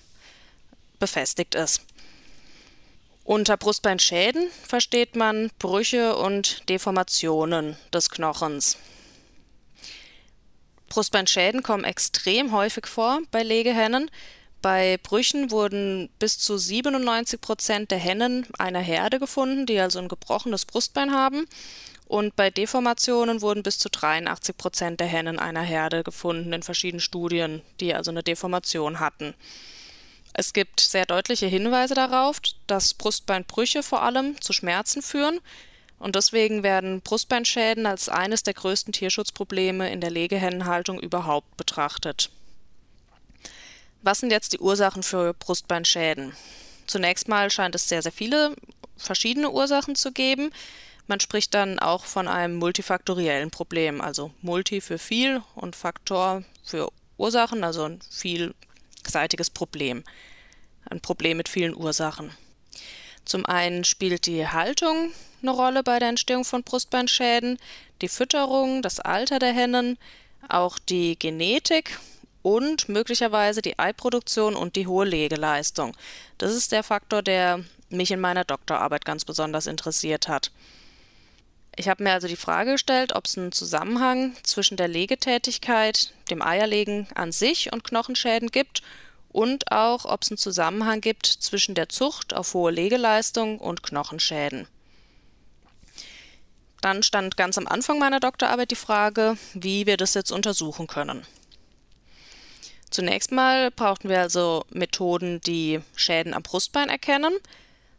befestigt 0.97 1.53
ist. 1.53 1.83
Unter 3.23 3.57
Brustbeinschäden 3.57 4.49
versteht 4.67 5.15
man 5.15 5.51
Brüche 5.59 6.15
und 6.15 6.67
Deformationen 6.67 7.77
des 7.93 8.09
Knochens. 8.09 8.79
Brustbeinschäden 10.89 11.63
kommen 11.63 11.83
extrem 11.83 12.51
häufig 12.51 12.87
vor 12.87 13.19
bei 13.31 13.43
Legehennen. 13.43 14.09
Bei 14.61 14.97
Brüchen 15.01 15.51
wurden 15.51 16.09
bis 16.19 16.37
zu 16.37 16.57
97 16.57 17.39
Prozent 17.39 17.91
der 17.91 17.97
Hennen 17.97 18.45
einer 18.57 18.81
Herde 18.81 19.19
gefunden, 19.19 19.65
die 19.65 19.79
also 19.79 19.99
ein 19.99 20.09
gebrochenes 20.09 20.65
Brustbein 20.65 21.13
haben. 21.13 21.45
Und 22.07 22.35
bei 22.35 22.49
Deformationen 22.49 23.41
wurden 23.41 23.63
bis 23.63 23.77
zu 23.77 23.87
83 23.89 24.57
Prozent 24.57 24.99
der 24.99 25.07
Hennen 25.07 25.39
einer 25.39 25.61
Herde 25.61 26.03
gefunden 26.03 26.51
in 26.51 26.63
verschiedenen 26.63 26.99
Studien, 26.99 27.61
die 27.79 27.93
also 27.93 28.11
eine 28.11 28.23
Deformation 28.23 28.99
hatten. 28.99 29.35
Es 30.33 30.53
gibt 30.53 30.79
sehr 30.79 31.05
deutliche 31.05 31.45
Hinweise 31.45 31.93
darauf, 31.93 32.41
dass 32.67 32.93
Brustbeinbrüche 32.93 33.83
vor 33.83 34.01
allem 34.01 34.41
zu 34.41 34.53
Schmerzen 34.53 35.01
führen 35.01 35.39
und 35.99 36.15
deswegen 36.15 36.63
werden 36.63 37.01
Brustbeinschäden 37.01 37.85
als 37.85 38.09
eines 38.09 38.43
der 38.43 38.53
größten 38.53 38.93
Tierschutzprobleme 38.93 39.91
in 39.91 40.01
der 40.01 40.09
Legehennenhaltung 40.09 40.99
überhaupt 40.99 41.57
betrachtet. 41.57 42.31
Was 44.01 44.19
sind 44.19 44.31
jetzt 44.31 44.53
die 44.53 44.59
Ursachen 44.59 45.03
für 45.03 45.33
Brustbeinschäden? 45.33 46.33
Zunächst 46.87 47.27
mal 47.27 47.51
scheint 47.51 47.75
es 47.75 47.89
sehr, 47.89 48.01
sehr 48.01 48.13
viele 48.13 48.55
verschiedene 48.95 49.51
Ursachen 49.51 49.95
zu 49.95 50.11
geben. 50.11 50.51
Man 51.07 51.19
spricht 51.19 51.53
dann 51.53 51.79
auch 51.79 52.05
von 52.05 52.27
einem 52.27 52.55
multifaktoriellen 52.55 53.51
Problem, 53.51 53.99
also 53.99 54.31
Multi 54.41 54.79
für 54.79 54.97
viel 54.97 55.41
und 55.55 55.75
Faktor 55.75 56.43
für 56.63 56.89
Ursachen, 57.17 57.63
also 57.63 57.83
ein 57.83 57.99
vielseitiges 58.09 59.49
Problem. 59.49 60.03
Ein 60.89 61.01
Problem 61.01 61.37
mit 61.37 61.49
vielen 61.49 61.75
Ursachen. 61.75 62.31
Zum 63.29 63.45
einen 63.45 63.83
spielt 63.83 64.25
die 64.25 64.47
Haltung 64.47 65.11
eine 65.43 65.51
Rolle 65.51 65.83
bei 65.83 65.99
der 65.99 66.09
Entstehung 66.09 66.43
von 66.43 66.63
Brustbeinschäden, 66.63 67.59
die 68.01 68.07
Fütterung, 68.07 68.81
das 68.81 68.99
Alter 68.99 69.37
der 69.37 69.53
Hennen, 69.53 69.99
auch 70.47 70.79
die 70.79 71.15
Genetik 71.19 71.99
und 72.41 72.89
möglicherweise 72.89 73.61
die 73.61 73.77
Eiproduktion 73.77 74.55
und 74.55 74.75
die 74.75 74.87
hohe 74.87 75.05
Legeleistung. 75.05 75.95
Das 76.39 76.55
ist 76.55 76.71
der 76.71 76.81
Faktor, 76.81 77.21
der 77.21 77.63
mich 77.91 78.09
in 78.09 78.19
meiner 78.19 78.45
Doktorarbeit 78.45 79.05
ganz 79.05 79.25
besonders 79.25 79.67
interessiert 79.67 80.27
hat. 80.27 80.49
Ich 81.75 81.87
habe 81.87 82.01
mir 82.01 82.13
also 82.13 82.27
die 82.27 82.35
Frage 82.35 82.71
gestellt, 82.71 83.13
ob 83.13 83.27
es 83.27 83.37
einen 83.37 83.51
Zusammenhang 83.51 84.35
zwischen 84.41 84.75
der 84.75 84.87
Legetätigkeit, 84.87 86.13
dem 86.31 86.41
Eierlegen 86.41 87.07
an 87.13 87.31
sich 87.31 87.71
und 87.71 87.83
Knochenschäden 87.83 88.49
gibt 88.49 88.81
und 89.31 89.71
auch, 89.71 90.05
ob 90.05 90.23
es 90.23 90.31
einen 90.31 90.37
Zusammenhang 90.37 91.01
gibt 91.01 91.25
zwischen 91.25 91.75
der 91.75 91.89
Zucht 91.89 92.33
auf 92.33 92.53
hohe 92.53 92.71
Legeleistung 92.71 93.59
und 93.59 93.83
Knochenschäden. 93.83 94.67
Dann 96.81 97.03
stand 97.03 97.37
ganz 97.37 97.57
am 97.57 97.67
Anfang 97.67 97.99
meiner 97.99 98.19
Doktorarbeit 98.19 98.71
die 98.71 98.75
Frage, 98.75 99.37
wie 99.53 99.85
wir 99.85 99.97
das 99.97 100.13
jetzt 100.13 100.31
untersuchen 100.31 100.87
können. 100.87 101.25
Zunächst 102.89 103.31
mal 103.31 103.69
brauchten 103.69 104.09
wir 104.09 104.19
also 104.19 104.65
Methoden, 104.71 105.41
die 105.41 105.81
Schäden 105.95 106.33
am 106.33 106.41
Brustbein 106.41 106.89
erkennen, 106.89 107.33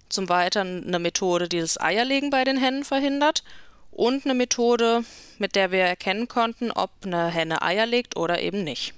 zum 0.09 0.29
Weiteren 0.29 0.85
eine 0.85 0.99
Methode, 0.99 1.49
die 1.49 1.61
das 1.61 1.81
Eierlegen 1.81 2.31
bei 2.31 2.43
den 2.43 2.57
Hennen 2.57 2.85
verhindert 2.85 3.45
und 3.93 4.25
eine 4.25 4.35
Methode, 4.35 5.05
mit 5.39 5.55
der 5.55 5.71
wir 5.71 5.85
erkennen 5.85 6.27
konnten, 6.27 6.73
ob 6.73 6.91
eine 7.05 7.29
Henne 7.29 7.63
Eier 7.63 7.87
legt 7.87 8.17
oder 8.17 8.41
eben 8.41 8.65
nicht. 8.65 8.95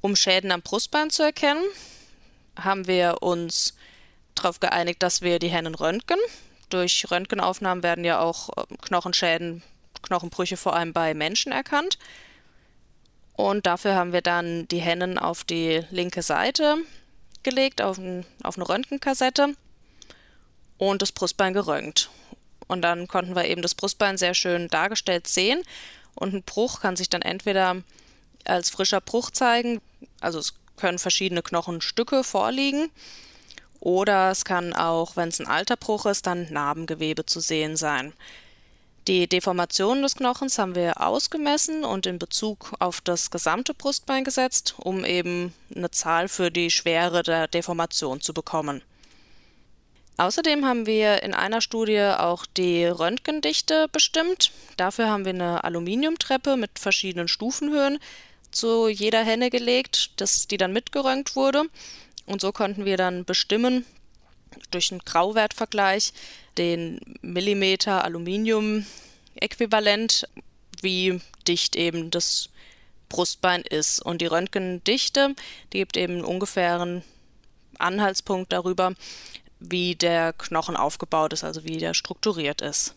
Um 0.00 0.14
Schäden 0.14 0.52
am 0.52 0.62
Brustbein 0.62 1.10
zu 1.10 1.22
erkennen, 1.22 1.64
haben 2.56 2.86
wir 2.86 3.22
uns 3.22 3.74
darauf 4.34 4.60
geeinigt, 4.60 5.02
dass 5.02 5.22
wir 5.22 5.38
die 5.38 5.48
Hennen 5.48 5.74
röntgen. 5.74 6.18
Durch 6.70 7.10
Röntgenaufnahmen 7.10 7.82
werden 7.82 8.04
ja 8.04 8.20
auch 8.20 8.50
ähm, 8.56 8.78
Knochenschäden, 8.78 9.62
Knochenbrüche 10.02 10.56
vor 10.56 10.76
allem 10.76 10.92
bei 10.92 11.14
Menschen 11.14 11.50
erkannt. 11.50 11.98
Und 13.32 13.66
dafür 13.66 13.94
haben 13.94 14.12
wir 14.12 14.22
dann 14.22 14.66
die 14.68 14.80
Hennen 14.80 15.18
auf 15.18 15.44
die 15.44 15.84
linke 15.90 16.22
Seite 16.22 16.76
gelegt, 17.42 17.80
auf, 17.80 17.98
ein, 17.98 18.26
auf 18.42 18.56
eine 18.56 18.68
Röntgenkassette 18.68 19.54
und 20.76 21.02
das 21.02 21.12
Brustbein 21.12 21.54
geröntgt. 21.54 22.10
Und 22.66 22.82
dann 22.82 23.08
konnten 23.08 23.34
wir 23.34 23.46
eben 23.46 23.62
das 23.62 23.74
Brustbein 23.74 24.18
sehr 24.18 24.34
schön 24.34 24.68
dargestellt 24.68 25.26
sehen. 25.26 25.62
Und 26.14 26.34
ein 26.34 26.42
Bruch 26.42 26.80
kann 26.80 26.96
sich 26.96 27.08
dann 27.08 27.22
entweder 27.22 27.76
als 28.44 28.70
frischer 28.70 29.00
Bruch 29.00 29.30
zeigen, 29.30 29.80
also 30.20 30.38
es 30.38 30.54
können 30.76 30.98
verschiedene 30.98 31.42
Knochenstücke 31.42 32.24
vorliegen. 32.24 32.90
Oder 33.80 34.30
es 34.30 34.44
kann 34.44 34.72
auch, 34.72 35.16
wenn 35.16 35.28
es 35.28 35.40
ein 35.40 35.46
alter 35.46 35.76
Bruch 35.76 36.06
ist, 36.06 36.26
dann 36.26 36.52
Narbengewebe 36.52 37.26
zu 37.26 37.40
sehen 37.40 37.76
sein. 37.76 38.12
Die 39.06 39.26
Deformation 39.26 40.02
des 40.02 40.16
Knochens 40.16 40.58
haben 40.58 40.74
wir 40.74 41.00
ausgemessen 41.00 41.84
und 41.84 42.04
in 42.04 42.18
Bezug 42.18 42.74
auf 42.78 43.00
das 43.00 43.30
gesamte 43.30 43.72
Brustbein 43.72 44.24
gesetzt, 44.24 44.74
um 44.78 45.04
eben 45.04 45.54
eine 45.74 45.90
Zahl 45.90 46.28
für 46.28 46.50
die 46.50 46.70
Schwere 46.70 47.22
der 47.22 47.48
Deformation 47.48 48.20
zu 48.20 48.34
bekommen. 48.34 48.82
Außerdem 50.18 50.66
haben 50.66 50.84
wir 50.84 51.22
in 51.22 51.32
einer 51.32 51.60
Studie 51.60 52.02
auch 52.02 52.44
die 52.44 52.84
Röntgendichte 52.84 53.86
bestimmt. 53.92 54.50
Dafür 54.76 55.08
haben 55.08 55.24
wir 55.24 55.32
eine 55.32 55.62
Aluminiumtreppe 55.62 56.56
mit 56.56 56.78
verschiedenen 56.78 57.28
Stufenhöhen 57.28 58.00
zu 58.50 58.88
jeder 58.88 59.22
Henne 59.24 59.50
gelegt, 59.50 60.20
dass 60.20 60.46
die 60.46 60.56
dann 60.56 60.72
mitgeröntgt 60.72 61.36
wurde. 61.36 61.64
Und 62.26 62.40
so 62.40 62.50
konnten 62.52 62.84
wir 62.84 62.96
dann 62.96 63.24
bestimmen, 63.24 63.84
durch 64.70 64.90
einen 64.90 65.00
Grauwertvergleich, 65.00 66.12
den 66.56 67.00
Millimeter 67.22 68.04
Aluminium-Äquivalent, 68.04 70.28
wie 70.80 71.20
dicht 71.46 71.76
eben 71.76 72.10
das 72.10 72.48
Brustbein 73.08 73.62
ist. 73.62 74.00
Und 74.00 74.20
die 74.20 74.26
Röntgendichte, 74.26 75.36
die 75.72 75.78
gibt 75.78 75.96
eben 75.96 76.14
einen 76.14 76.24
ungefähren 76.24 77.04
Anhaltspunkt 77.78 78.52
darüber, 78.52 78.94
wie 79.60 79.94
der 79.94 80.32
Knochen 80.34 80.76
aufgebaut 80.76 81.32
ist, 81.32 81.44
also 81.44 81.64
wie 81.64 81.78
der 81.78 81.94
strukturiert 81.94 82.60
ist. 82.60 82.94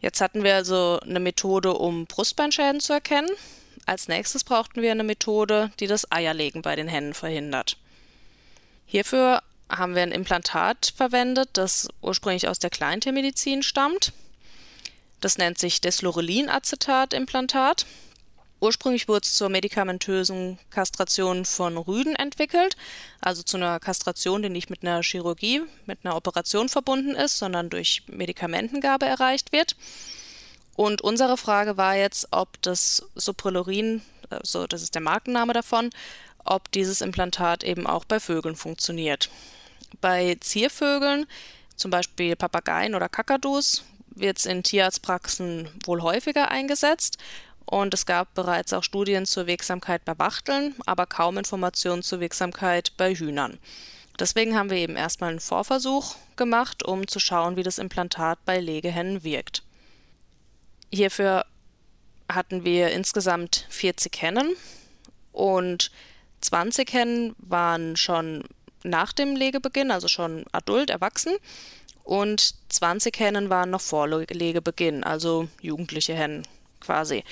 Jetzt 0.00 0.20
hatten 0.20 0.44
wir 0.44 0.54
also 0.54 1.00
eine 1.00 1.20
Methode, 1.20 1.74
um 1.74 2.06
Brustbeinschäden 2.06 2.80
zu 2.80 2.92
erkennen. 2.92 3.30
Als 3.86 4.08
nächstes 4.08 4.44
brauchten 4.44 4.82
wir 4.82 4.90
eine 4.90 5.04
Methode, 5.04 5.70
die 5.80 5.86
das 5.86 6.10
Eierlegen 6.10 6.62
bei 6.62 6.76
den 6.76 6.88
Hennen 6.88 7.14
verhindert. 7.14 7.76
Hierfür 8.86 9.42
haben 9.68 9.94
wir 9.94 10.02
ein 10.02 10.12
Implantat 10.12 10.92
verwendet, 10.96 11.50
das 11.54 11.88
ursprünglich 12.00 12.48
aus 12.48 12.58
der 12.58 12.70
Kleintiermedizin 12.70 13.62
stammt. 13.62 14.12
Das 15.20 15.38
nennt 15.38 15.58
sich 15.58 15.80
Deslorelinacetat-Implantat. 15.80 17.86
Ursprünglich 18.58 19.06
wurde 19.06 19.24
es 19.24 19.34
zur 19.34 19.50
medikamentösen 19.50 20.58
Kastration 20.70 21.44
von 21.44 21.76
Rüden 21.76 22.16
entwickelt, 22.16 22.76
also 23.20 23.42
zu 23.42 23.58
einer 23.58 23.78
Kastration, 23.80 24.42
die 24.42 24.48
nicht 24.48 24.70
mit 24.70 24.82
einer 24.82 25.02
Chirurgie, 25.02 25.62
mit 25.84 25.98
einer 26.04 26.16
Operation 26.16 26.70
verbunden 26.70 27.14
ist, 27.14 27.38
sondern 27.38 27.68
durch 27.68 28.04
Medikamentengabe 28.06 29.04
erreicht 29.04 29.52
wird. 29.52 29.76
Und 30.74 31.02
unsere 31.02 31.36
Frage 31.36 31.76
war 31.76 31.96
jetzt, 31.96 32.28
ob 32.30 32.60
das 32.62 33.06
Suprelorin, 33.14 34.00
also 34.30 34.66
das 34.66 34.82
ist 34.82 34.94
der 34.94 35.02
Markenname 35.02 35.52
davon, 35.52 35.90
ob 36.44 36.70
dieses 36.72 37.02
Implantat 37.02 37.62
eben 37.62 37.86
auch 37.86 38.06
bei 38.06 38.20
Vögeln 38.20 38.56
funktioniert. 38.56 39.28
Bei 40.00 40.36
Ziervögeln, 40.40 41.26
zum 41.76 41.90
Beispiel 41.90 42.36
Papageien 42.36 42.94
oder 42.94 43.08
Kakadus, 43.10 43.84
wird 44.08 44.38
es 44.38 44.46
in 44.46 44.62
Tierarztpraxen 44.62 45.68
wohl 45.84 46.00
häufiger 46.00 46.50
eingesetzt 46.50 47.18
und 47.66 47.92
es 47.92 48.06
gab 48.06 48.32
bereits 48.34 48.72
auch 48.72 48.84
Studien 48.84 49.26
zur 49.26 49.46
Wirksamkeit 49.46 50.04
bei 50.04 50.18
Wachteln, 50.18 50.74
aber 50.86 51.06
kaum 51.06 51.36
Informationen 51.36 52.02
zur 52.02 52.20
Wirksamkeit 52.20 52.92
bei 52.96 53.14
Hühnern. 53.14 53.58
Deswegen 54.18 54.56
haben 54.56 54.70
wir 54.70 54.78
eben 54.78 54.96
erstmal 54.96 55.30
einen 55.30 55.40
Vorversuch 55.40 56.16
gemacht, 56.36 56.84
um 56.84 57.06
zu 57.06 57.18
schauen, 57.18 57.56
wie 57.56 57.62
das 57.62 57.78
Implantat 57.78 58.38
bei 58.46 58.60
Legehennen 58.60 59.24
wirkt. 59.24 59.62
Hierfür 60.92 61.44
hatten 62.32 62.64
wir 62.64 62.90
insgesamt 62.90 63.66
40 63.68 64.22
Hennen 64.22 64.56
und 65.32 65.90
20 66.40 66.92
Hennen 66.92 67.34
waren 67.38 67.96
schon 67.96 68.44
nach 68.84 69.12
dem 69.12 69.36
Legebeginn, 69.36 69.90
also 69.90 70.08
schon 70.08 70.44
adult, 70.52 70.90
erwachsen. 70.90 71.36
Und 72.04 72.54
20 72.68 73.18
Hennen 73.18 73.50
waren 73.50 73.70
noch 73.70 73.80
vor 73.80 74.06
Legebeginn, 74.08 75.02
also 75.02 75.48
jugendliche 75.60 76.14
Hennen 76.14 76.46
quasi. 76.80 77.24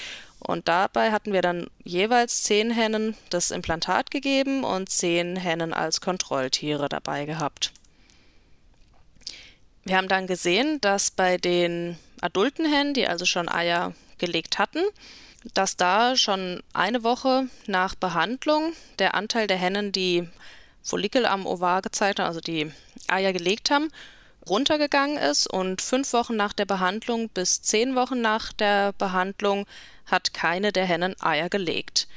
Und 0.46 0.68
dabei 0.68 1.10
hatten 1.10 1.32
wir 1.32 1.42
dann 1.42 1.68
jeweils 1.82 2.42
zehn 2.42 2.70
Hennen 2.70 3.16
das 3.30 3.50
Implantat 3.50 4.10
gegeben 4.10 4.62
und 4.62 4.90
zehn 4.90 5.36
Hennen 5.36 5.72
als 5.72 6.00
Kontrolltiere 6.00 6.88
dabei 6.88 7.24
gehabt. 7.24 7.72
Wir 9.84 9.96
haben 9.96 10.08
dann 10.08 10.26
gesehen, 10.26 10.80
dass 10.80 11.10
bei 11.10 11.38
den 11.38 11.98
adulten 12.20 12.70
Hennen, 12.70 12.94
die 12.94 13.06
also 13.06 13.24
schon 13.24 13.48
Eier 13.48 13.94
gelegt 14.18 14.58
hatten, 14.58 14.82
dass 15.52 15.76
da 15.76 16.16
schon 16.16 16.62
eine 16.72 17.02
Woche 17.02 17.48
nach 17.66 17.94
Behandlung 17.94 18.72
der 18.98 19.14
Anteil 19.14 19.46
der 19.46 19.58
Hennen, 19.58 19.92
die 19.92 20.28
Follikel 20.82 21.26
am 21.26 21.46
Ovar 21.46 21.82
gezeigt 21.82 22.18
haben, 22.18 22.26
also 22.26 22.40
die 22.40 22.70
Eier 23.08 23.32
gelegt 23.32 23.70
haben, 23.70 23.90
runtergegangen 24.48 25.16
ist 25.16 25.46
und 25.46 25.80
fünf 25.80 26.12
Wochen 26.12 26.36
nach 26.36 26.52
der 26.52 26.66
Behandlung 26.66 27.28
bis 27.28 27.62
zehn 27.62 27.94
Wochen 27.94 28.20
nach 28.20 28.52
der 28.52 28.92
Behandlung 28.92 29.66
hat 30.06 30.34
keine 30.34 30.72
der 30.72 30.84
Hennen 30.84 31.14
Eier 31.20 31.48
gelegt. 31.48 32.08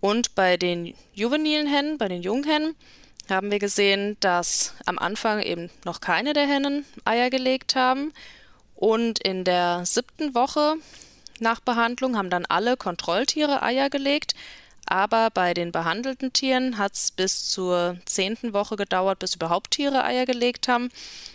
Und 0.00 0.34
bei 0.34 0.56
den 0.56 0.94
juvenilen 1.12 1.66
Hennen, 1.66 1.98
bei 1.98 2.08
den 2.08 2.22
Junghennen, 2.22 2.74
haben 3.28 3.50
wir 3.50 3.58
gesehen, 3.58 4.16
dass 4.20 4.74
am 4.86 4.98
Anfang 4.98 5.42
eben 5.42 5.70
noch 5.84 6.00
keine 6.00 6.32
der 6.32 6.46
Hennen 6.46 6.84
Eier 7.04 7.30
gelegt 7.30 7.74
haben. 7.74 8.12
Und 8.74 9.18
in 9.18 9.44
der 9.44 9.84
siebten 9.84 10.34
Woche 10.34 10.76
nach 11.40 11.60
Behandlung 11.60 12.16
haben 12.16 12.30
dann 12.30 12.46
alle 12.46 12.76
Kontrolltiere 12.76 13.62
Eier 13.62 13.90
gelegt. 13.90 14.34
Aber 14.90 15.30
bei 15.30 15.54
den 15.54 15.72
behandelten 15.72 16.32
Tieren 16.32 16.78
hat 16.78 16.94
es 16.94 17.10
bis 17.10 17.48
zur 17.48 17.98
zehnten 18.04 18.52
Woche 18.52 18.76
gedauert, 18.76 19.18
bis 19.18 19.34
überhaupt 19.34 19.72
Tiere 19.72 20.04
Eier 20.04 20.26
gelegt 20.26 20.68
haben. 20.68 20.90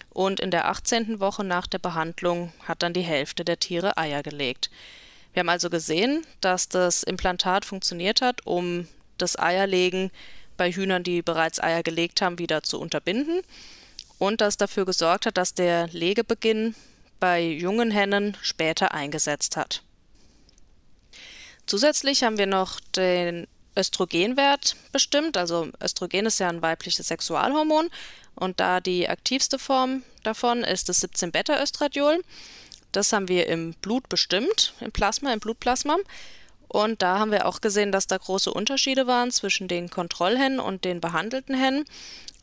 Und 0.09 0.39
in 0.39 0.51
der 0.51 0.67
18. 0.67 1.19
Woche 1.19 1.43
nach 1.43 1.67
der 1.67 1.79
Behandlung 1.79 2.53
hat 2.67 2.83
dann 2.83 2.93
die 2.93 3.01
Hälfte 3.01 3.43
der 3.43 3.59
Tiere 3.59 3.97
Eier 3.97 4.23
gelegt. 4.23 4.69
Wir 5.33 5.41
haben 5.41 5.49
also 5.49 5.69
gesehen, 5.69 6.25
dass 6.41 6.69
das 6.69 7.03
Implantat 7.03 7.65
funktioniert 7.65 8.21
hat, 8.21 8.45
um 8.45 8.87
das 9.17 9.37
Eierlegen 9.37 10.11
bei 10.57 10.71
Hühnern, 10.71 11.03
die 11.03 11.21
bereits 11.21 11.61
Eier 11.61 11.83
gelegt 11.83 12.21
haben, 12.21 12.37
wieder 12.37 12.63
zu 12.63 12.79
unterbinden 12.79 13.41
und 14.19 14.41
das 14.41 14.57
dafür 14.57 14.85
gesorgt 14.85 15.25
hat, 15.25 15.37
dass 15.37 15.53
der 15.53 15.87
Legebeginn 15.89 16.75
bei 17.19 17.41
jungen 17.41 17.89
Hennen 17.89 18.37
später 18.41 18.93
eingesetzt 18.93 19.57
hat. 19.57 19.81
Zusätzlich 21.65 22.23
haben 22.23 22.37
wir 22.37 22.47
noch 22.47 22.79
den 22.95 23.47
Östrogenwert 23.75 24.75
bestimmt. 24.91 25.37
Also 25.37 25.69
Östrogen 25.81 26.25
ist 26.25 26.39
ja 26.39 26.49
ein 26.49 26.61
weibliches 26.61 27.07
Sexualhormon 27.07 27.89
und 28.35 28.59
da 28.59 28.79
die 28.79 29.07
aktivste 29.09 29.59
Form 29.59 30.03
davon 30.23 30.63
ist 30.63 30.89
das 30.89 31.03
17-Beta-Östradiol. 31.03 32.21
Das 32.91 33.11
haben 33.11 33.27
wir 33.27 33.47
im 33.47 33.73
Blut 33.73 34.07
bestimmt, 34.09 34.73
im 34.79 34.91
Plasma, 34.91 35.33
im 35.33 35.39
Blutplasma. 35.39 35.97
Und 36.67 37.01
da 37.01 37.19
haben 37.19 37.31
wir 37.31 37.45
auch 37.47 37.61
gesehen, 37.61 37.91
dass 37.91 38.07
da 38.07 38.17
große 38.17 38.51
Unterschiede 38.51 39.05
waren 39.05 39.31
zwischen 39.31 39.67
den 39.67 39.89
Kontrollhennen 39.89 40.59
und 40.59 40.85
den 40.85 41.01
behandelten 41.01 41.55
Hennen. 41.55 41.85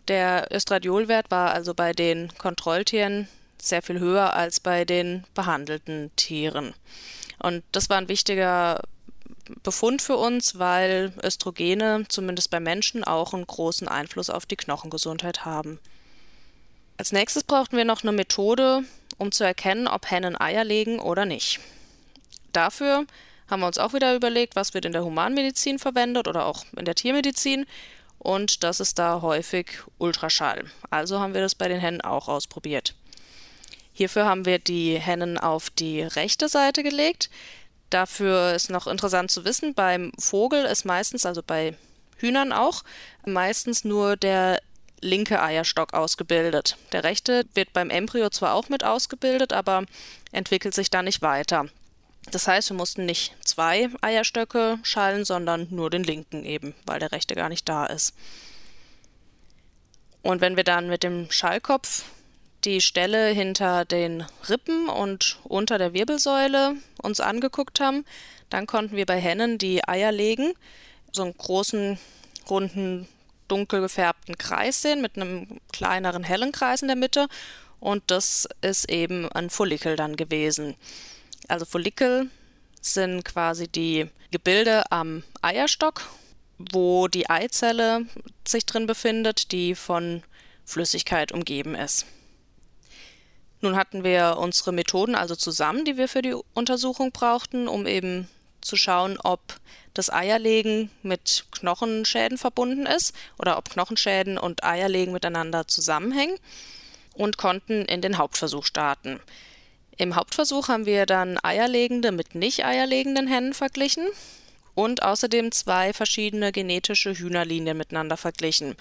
Der 0.08 0.48
Östradiolwert 0.52 1.30
war 1.30 1.52
also 1.52 1.74
bei 1.74 1.92
den 1.92 2.32
Kontrolltieren 2.36 3.28
sehr 3.60 3.82
viel 3.82 3.98
höher 3.98 4.34
als 4.34 4.60
bei 4.60 4.84
den 4.84 5.24
behandelten 5.34 6.10
Tieren. 6.16 6.74
Und 7.38 7.62
das 7.72 7.88
war 7.90 7.98
ein 7.98 8.08
wichtiger 8.08 8.82
Befund 9.62 10.02
für 10.02 10.16
uns, 10.16 10.58
weil 10.58 11.12
Östrogene 11.22 12.04
zumindest 12.08 12.50
bei 12.50 12.60
Menschen 12.60 13.04
auch 13.04 13.34
einen 13.34 13.46
großen 13.46 13.88
Einfluss 13.88 14.30
auf 14.30 14.46
die 14.46 14.56
Knochengesundheit 14.56 15.44
haben. 15.44 15.78
Als 16.96 17.12
nächstes 17.12 17.44
brauchten 17.44 17.76
wir 17.76 17.84
noch 17.84 18.02
eine 18.02 18.12
Methode, 18.12 18.84
um 19.18 19.32
zu 19.32 19.44
erkennen, 19.44 19.88
ob 19.88 20.10
Hennen 20.10 20.38
Eier 20.38 20.64
legen 20.64 20.98
oder 20.98 21.24
nicht. 21.24 21.60
Dafür 22.52 23.06
haben 23.48 23.60
wir 23.60 23.66
uns 23.66 23.78
auch 23.78 23.92
wieder 23.92 24.14
überlegt, 24.14 24.56
was 24.56 24.74
wird 24.74 24.84
in 24.84 24.92
der 24.92 25.04
Humanmedizin 25.04 25.78
verwendet 25.78 26.28
oder 26.28 26.46
auch 26.46 26.64
in 26.76 26.84
der 26.84 26.94
Tiermedizin. 26.94 27.66
Und 28.18 28.64
das 28.64 28.80
ist 28.80 28.98
da 28.98 29.22
häufig 29.22 29.78
Ultraschall. 29.98 30.64
Also 30.90 31.20
haben 31.20 31.34
wir 31.34 31.40
das 31.40 31.54
bei 31.54 31.68
den 31.68 31.80
Hennen 31.80 32.02
auch 32.02 32.28
ausprobiert. 32.28 32.94
Hierfür 33.92 34.24
haben 34.26 34.44
wir 34.44 34.58
die 34.58 34.98
Hennen 34.98 35.38
auf 35.38 35.70
die 35.70 36.02
rechte 36.02 36.48
Seite 36.48 36.82
gelegt. 36.82 37.30
Dafür 37.90 38.54
ist 38.54 38.70
noch 38.70 38.86
interessant 38.86 39.30
zu 39.30 39.44
wissen, 39.44 39.74
beim 39.74 40.12
Vogel 40.18 40.64
ist 40.64 40.84
meistens, 40.84 41.26
also 41.26 41.42
bei 41.42 41.76
Hühnern 42.16 42.52
auch, 42.52 42.82
meistens 43.26 43.84
nur 43.84 44.16
der 44.16 44.60
linke 45.00 45.42
Eierstock 45.42 45.94
ausgebildet. 45.94 46.76
Der 46.92 47.04
rechte 47.04 47.46
wird 47.54 47.72
beim 47.72 47.90
Embryo 47.90 48.30
zwar 48.30 48.54
auch 48.54 48.68
mit 48.68 48.84
ausgebildet, 48.84 49.52
aber 49.52 49.84
entwickelt 50.30 50.74
sich 50.74 50.90
da 50.90 51.02
nicht 51.02 51.22
weiter. 51.22 51.66
Das 52.30 52.46
heißt, 52.46 52.70
wir 52.70 52.76
mussten 52.76 53.06
nicht 53.06 53.34
zwei 53.44 53.88
Eierstöcke 54.02 54.78
schallen, 54.82 55.24
sondern 55.24 55.66
nur 55.70 55.90
den 55.90 56.04
linken 56.04 56.44
eben, 56.44 56.74
weil 56.84 57.00
der 57.00 57.12
rechte 57.12 57.34
gar 57.34 57.48
nicht 57.48 57.68
da 57.68 57.86
ist. 57.86 58.14
Und 60.22 60.40
wenn 60.40 60.56
wir 60.56 60.64
dann 60.64 60.88
mit 60.88 61.02
dem 61.02 61.30
Schallkopf 61.30 62.04
die 62.64 62.80
Stelle 62.80 63.28
hinter 63.28 63.84
den 63.84 64.24
Rippen 64.48 64.88
und 64.88 65.38
unter 65.44 65.78
der 65.78 65.92
Wirbelsäule 65.92 66.76
uns 67.02 67.20
angeguckt 67.20 67.80
haben, 67.80 68.04
dann 68.50 68.66
konnten 68.66 68.96
wir 68.96 69.06
bei 69.06 69.20
Hennen 69.20 69.58
die 69.58 69.86
Eier 69.86 70.12
legen, 70.12 70.52
so 71.12 71.22
einen 71.22 71.36
großen, 71.36 71.98
runden, 72.48 73.08
dunkel 73.48 73.80
gefärbten 73.80 74.38
Kreis 74.38 74.82
sehen 74.82 75.02
mit 75.02 75.16
einem 75.16 75.60
kleineren, 75.72 76.22
hellen 76.22 76.52
Kreis 76.52 76.82
in 76.82 76.88
der 76.88 76.96
Mitte. 76.96 77.28
Und 77.80 78.02
das 78.08 78.48
ist 78.60 78.90
eben 78.90 79.30
ein 79.32 79.50
Follikel 79.50 79.96
dann 79.96 80.16
gewesen. 80.16 80.76
Also 81.48 81.64
Follikel 81.64 82.30
sind 82.80 83.24
quasi 83.24 83.68
die 83.68 84.08
Gebilde 84.30 84.90
am 84.92 85.22
Eierstock, 85.42 86.02
wo 86.58 87.08
die 87.08 87.28
Eizelle 87.28 88.06
sich 88.46 88.66
drin 88.66 88.86
befindet, 88.86 89.52
die 89.52 89.74
von 89.74 90.22
Flüssigkeit 90.64 91.32
umgeben 91.32 91.74
ist. 91.74 92.06
Nun 93.60 93.76
hatten 93.76 94.04
wir 94.04 94.36
unsere 94.38 94.72
Methoden 94.72 95.14
also 95.14 95.36
zusammen, 95.36 95.84
die 95.84 95.96
wir 95.96 96.08
für 96.08 96.22
die 96.22 96.34
Untersuchung 96.54 97.12
brauchten, 97.12 97.68
um 97.68 97.86
eben 97.86 98.28
zu 98.60 98.76
schauen, 98.76 99.18
ob 99.22 99.40
das 99.94 100.12
Eierlegen 100.12 100.90
mit 101.02 101.46
Knochenschäden 101.50 102.38
verbunden 102.38 102.86
ist 102.86 103.14
oder 103.38 103.58
ob 103.58 103.70
Knochenschäden 103.70 104.38
und 104.38 104.64
Eierlegen 104.64 105.12
miteinander 105.12 105.66
zusammenhängen 105.66 106.36
und 107.14 107.36
konnten 107.36 107.84
in 107.84 108.00
den 108.00 108.18
Hauptversuch 108.18 108.64
starten. 108.64 109.20
Im 109.96 110.16
Hauptversuch 110.16 110.68
haben 110.68 110.86
wir 110.86 111.04
dann 111.04 111.38
eierlegende 111.42 112.12
mit 112.12 112.34
nicht 112.34 112.64
eierlegenden 112.64 113.26
Hennen 113.26 113.52
verglichen 113.52 114.06
und 114.74 115.02
außerdem 115.02 115.52
zwei 115.52 115.92
verschiedene 115.92 116.52
genetische 116.52 117.12
Hühnerlinien 117.12 117.76
miteinander 117.76 118.16
verglichen. 118.16 118.76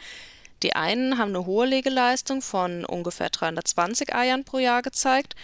Die 0.64 0.76
einen 0.76 1.18
haben 1.18 1.30
eine 1.30 1.46
hohe 1.46 1.66
Legeleistung 1.66 2.42
von 2.42 2.86
ungefähr 2.86 3.30
320 3.30 4.14
Eiern 4.14 4.44
pro 4.44 4.60
Jahr 4.60 4.82
gezeigt 4.82 5.36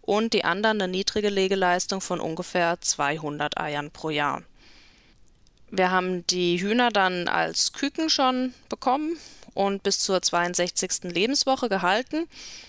und 0.00 0.32
die 0.32 0.44
anderen 0.44 0.82
eine 0.82 0.90
niedrige 0.90 1.28
Legeleistung 1.30 2.00
von 2.00 2.20
ungefähr 2.20 2.80
200 2.80 3.58
Eiern 3.58 3.90
pro 3.90 4.10
Jahr. 4.10 4.42
Wir 5.70 5.90
haben 5.90 6.26
die 6.26 6.60
Hühner 6.60 6.90
dann 6.90 7.28
als 7.28 7.72
Küken 7.72 8.10
schon 8.10 8.54
bekommen 8.68 9.18
und 9.54 9.82
bis 9.82 10.00
zur 10.00 10.20
62. 10.20 11.04
Lebenswoche 11.04 11.68
gehalten 11.68 12.28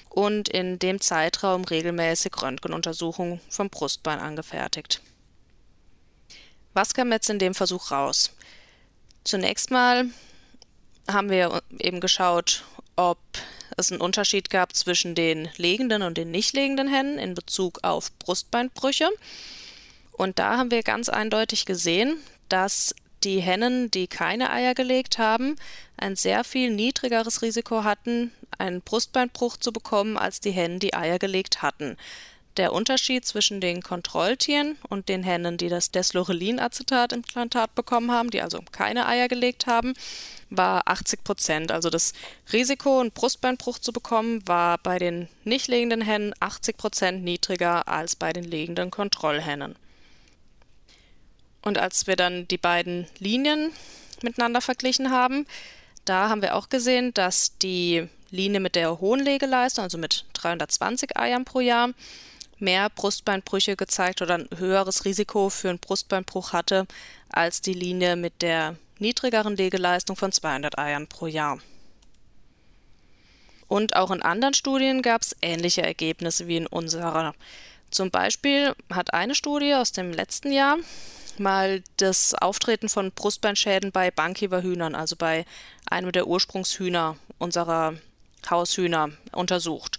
und 0.09 0.47
in 0.47 0.79
dem 0.79 1.01
Zeitraum 1.01 1.65
regelmäßig 1.65 2.31
Röntgenuntersuchungen 2.41 3.41
vom 3.49 3.69
Brustbein 3.69 4.19
angefertigt. 4.19 5.01
Was 6.73 6.93
kam 6.93 7.11
jetzt 7.11 7.29
in 7.29 7.39
dem 7.39 7.53
Versuch 7.53 7.91
raus? 7.91 8.31
Zunächst 9.23 9.71
mal 9.71 10.05
haben 11.07 11.29
wir 11.29 11.61
eben 11.79 11.99
geschaut, 11.99 12.63
ob 12.95 13.19
es 13.77 13.91
einen 13.91 14.01
Unterschied 14.01 14.49
gab 14.49 14.75
zwischen 14.75 15.15
den 15.15 15.49
legenden 15.57 16.01
und 16.01 16.17
den 16.17 16.31
nicht 16.31 16.53
legenden 16.53 16.87
Hennen 16.87 17.17
in 17.17 17.33
Bezug 17.33 17.79
auf 17.83 18.11
Brustbeinbrüche. 18.19 19.09
Und 20.13 20.39
da 20.39 20.57
haben 20.57 20.71
wir 20.71 20.83
ganz 20.83 21.09
eindeutig 21.09 21.65
gesehen, 21.65 22.17
dass 22.47 22.95
die 23.23 23.39
Hennen, 23.39 23.91
die 23.91 24.07
keine 24.07 24.51
Eier 24.51 24.75
gelegt 24.75 25.17
haben, 25.17 25.55
ein 25.97 26.15
sehr 26.15 26.43
viel 26.43 26.69
niedrigeres 26.71 27.41
Risiko 27.41 27.83
hatten, 27.83 28.31
einen 28.57 28.81
Brustbeinbruch 28.81 29.57
zu 29.57 29.73
bekommen, 29.73 30.17
als 30.17 30.39
die 30.39 30.51
Hennen, 30.51 30.79
die 30.79 30.93
Eier 30.93 31.19
gelegt 31.19 31.61
hatten. 31.61 31.97
Der 32.57 32.71
Unterschied 32.71 33.25
zwischen 33.25 33.59
den 33.59 33.81
Kontrolltieren 33.81 34.77
und 34.87 35.09
den 35.09 35.23
Hennen, 35.23 35.57
die 35.57 35.67
das 35.67 35.91
Deslorelin-Acetat-Implantat 35.91 37.75
bekommen 37.75 38.11
haben, 38.11 38.29
die 38.29 38.41
also 38.41 38.61
keine 38.71 39.07
Eier 39.07 39.27
gelegt 39.27 39.67
haben, 39.67 39.93
war 40.49 40.83
80 40.87 41.23
Prozent. 41.25 41.71
Also 41.71 41.89
das 41.89 42.13
Risiko, 42.53 42.99
einen 43.01 43.11
Brustbeinbruch 43.11 43.79
zu 43.79 43.91
bekommen, 43.91 44.41
war 44.47 44.77
bei 44.77 44.99
den 44.99 45.27
nicht 45.43 45.67
legenden 45.67 46.01
Hennen 46.01 46.33
80 46.39 46.77
Prozent 46.77 47.23
niedriger 47.23 47.89
als 47.89 48.15
bei 48.15 48.31
den 48.31 48.45
legenden 48.45 48.89
Kontrollhennen. 48.89 49.75
Und 51.61 51.77
als 51.77 52.07
wir 52.07 52.15
dann 52.15 52.47
die 52.47 52.57
beiden 52.57 53.07
Linien 53.19 53.71
miteinander 54.21 54.61
verglichen 54.61 55.11
haben, 55.11 55.45
da 56.05 56.29
haben 56.29 56.41
wir 56.41 56.55
auch 56.55 56.69
gesehen, 56.69 57.13
dass 57.13 57.57
die 57.57 58.07
Linie 58.29 58.59
mit 58.59 58.75
der 58.75 58.99
hohen 59.01 59.19
Legeleistung, 59.19 59.83
also 59.83 59.97
mit 59.97 60.25
320 60.33 61.17
Eiern 61.17 61.43
pro 61.43 61.59
Jahr, 61.59 61.89
mehr 62.59 62.89
Brustbeinbrüche 62.89 63.75
gezeigt 63.75 64.21
oder 64.21 64.35
ein 64.35 64.49
höheres 64.55 65.05
Risiko 65.05 65.49
für 65.49 65.69
einen 65.69 65.79
Brustbeinbruch 65.79 66.53
hatte 66.53 66.87
als 67.29 67.61
die 67.61 67.73
Linie 67.73 68.15
mit 68.15 68.41
der 68.41 68.75
niedrigeren 68.99 69.55
Legeleistung 69.57 70.15
von 70.15 70.31
200 70.31 70.77
Eiern 70.77 71.07
pro 71.07 71.27
Jahr. 71.27 71.59
Und 73.67 73.95
auch 73.95 74.11
in 74.11 74.21
anderen 74.21 74.53
Studien 74.53 75.01
gab 75.01 75.21
es 75.21 75.35
ähnliche 75.41 75.81
Ergebnisse 75.81 76.47
wie 76.47 76.57
in 76.57 76.67
unserer. 76.67 77.33
Zum 77.89 78.11
Beispiel 78.11 78.75
hat 78.91 79.13
eine 79.13 79.35
Studie 79.35 79.73
aus 79.73 79.91
dem 79.91 80.11
letzten 80.11 80.51
Jahr 80.51 80.77
mal 81.37 81.83
das 81.97 82.33
Auftreten 82.35 82.89
von 82.89 83.11
Brustbeinschäden 83.11 83.91
bei 83.91 84.11
Bankheberhühnern, 84.11 84.95
also 84.95 85.15
bei 85.15 85.45
einem 85.89 86.11
der 86.11 86.27
Ursprungshühner 86.27 87.17
unserer 87.37 87.95
Haushühner, 88.49 89.09
untersucht. 89.31 89.97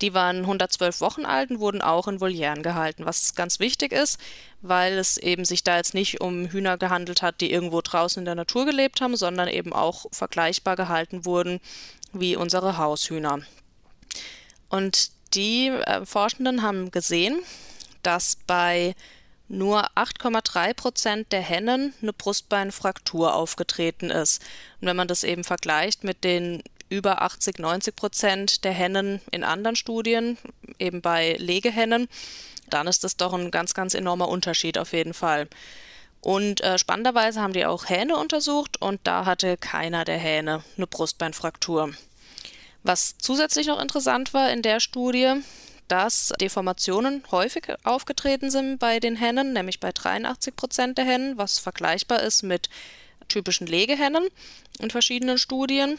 Die 0.00 0.14
waren 0.14 0.40
112 0.40 1.00
Wochen 1.00 1.24
alt 1.24 1.50
und 1.50 1.60
wurden 1.60 1.82
auch 1.82 2.08
in 2.08 2.20
Volieren 2.20 2.62
gehalten, 2.62 3.04
was 3.04 3.34
ganz 3.34 3.60
wichtig 3.60 3.92
ist, 3.92 4.18
weil 4.62 4.98
es 4.98 5.18
eben 5.18 5.44
sich 5.44 5.62
da 5.62 5.76
jetzt 5.76 5.94
nicht 5.94 6.20
um 6.20 6.46
Hühner 6.46 6.78
gehandelt 6.78 7.22
hat, 7.22 7.40
die 7.40 7.52
irgendwo 7.52 7.80
draußen 7.80 8.20
in 8.20 8.24
der 8.24 8.34
Natur 8.34 8.64
gelebt 8.64 9.00
haben, 9.00 9.16
sondern 9.16 9.48
eben 9.48 9.72
auch 9.72 10.06
vergleichbar 10.12 10.76
gehalten 10.76 11.24
wurden 11.24 11.60
wie 12.12 12.36
unsere 12.36 12.78
Haushühner. 12.78 13.40
Und 14.68 15.10
die 15.34 15.68
äh, 15.68 16.04
Forschenden 16.06 16.62
haben 16.62 16.90
gesehen, 16.90 17.40
dass 18.02 18.36
bei 18.46 18.94
nur 19.48 19.84
8,3 19.96 20.74
Prozent 20.74 21.32
der 21.32 21.42
Hennen 21.42 21.92
eine 22.00 22.12
Brustbeinfraktur 22.12 23.34
aufgetreten 23.34 24.10
ist. 24.10 24.40
Und 24.80 24.86
wenn 24.86 24.96
man 24.96 25.08
das 25.08 25.24
eben 25.24 25.42
vergleicht 25.42 26.04
mit 26.04 26.22
den 26.22 26.62
über 26.90 27.22
80, 27.22 27.58
90 27.58 27.96
Prozent 27.96 28.64
der 28.64 28.72
Hennen 28.72 29.20
in 29.30 29.44
anderen 29.44 29.76
Studien, 29.76 30.36
eben 30.78 31.00
bei 31.00 31.36
Legehennen, 31.38 32.08
dann 32.68 32.86
ist 32.86 33.04
das 33.04 33.16
doch 33.16 33.32
ein 33.32 33.50
ganz, 33.50 33.72
ganz 33.72 33.94
enormer 33.94 34.28
Unterschied 34.28 34.76
auf 34.76 34.92
jeden 34.92 35.14
Fall. 35.14 35.48
Und 36.20 36.60
äh, 36.60 36.78
spannenderweise 36.78 37.40
haben 37.40 37.54
die 37.54 37.64
auch 37.64 37.88
Hähne 37.88 38.16
untersucht 38.16 38.80
und 38.82 39.00
da 39.04 39.24
hatte 39.24 39.56
keiner 39.56 40.04
der 40.04 40.18
Hähne 40.18 40.62
eine 40.76 40.86
Brustbeinfraktur. 40.86 41.94
Was 42.82 43.16
zusätzlich 43.18 43.66
noch 43.66 43.80
interessant 43.80 44.34
war 44.34 44.50
in 44.50 44.62
der 44.62 44.80
Studie, 44.80 45.42
dass 45.88 46.32
Deformationen 46.40 47.24
häufig 47.30 47.66
aufgetreten 47.84 48.50
sind 48.50 48.78
bei 48.78 49.00
den 49.00 49.16
Hennen, 49.16 49.52
nämlich 49.52 49.80
bei 49.80 49.92
83 49.92 50.54
Prozent 50.54 50.98
der 50.98 51.04
Hennen, 51.04 51.38
was 51.38 51.58
vergleichbar 51.58 52.22
ist 52.22 52.42
mit 52.42 52.68
typischen 53.28 53.66
Legehennen 53.66 54.28
in 54.78 54.90
verschiedenen 54.90 55.38
Studien. 55.38 55.98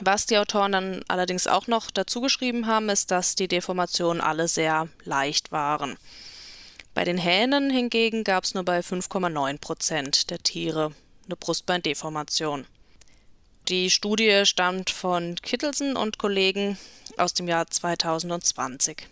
Was 0.00 0.26
die 0.26 0.38
Autoren 0.38 0.72
dann 0.72 1.04
allerdings 1.08 1.46
auch 1.46 1.66
noch 1.66 1.90
dazu 1.90 2.20
geschrieben 2.20 2.66
haben, 2.66 2.88
ist, 2.88 3.10
dass 3.10 3.36
die 3.36 3.48
Deformationen 3.48 4.20
alle 4.20 4.48
sehr 4.48 4.88
leicht 5.04 5.52
waren. 5.52 5.96
Bei 6.94 7.04
den 7.04 7.18
Hähnen 7.18 7.70
hingegen 7.70 8.24
gab 8.24 8.44
es 8.44 8.54
nur 8.54 8.64
bei 8.64 8.80
5,9 8.80 9.58
Prozent 9.58 10.30
der 10.30 10.38
Tiere 10.38 10.92
eine 11.26 11.36
Brustbeindeformation. 11.36 12.66
Die 13.68 13.90
Studie 13.90 14.44
stammt 14.44 14.90
von 14.90 15.36
Kittelsen 15.36 15.96
und 15.96 16.18
Kollegen 16.18 16.76
aus 17.16 17.32
dem 17.34 17.48
Jahr 17.48 17.66
2020. 17.66 19.08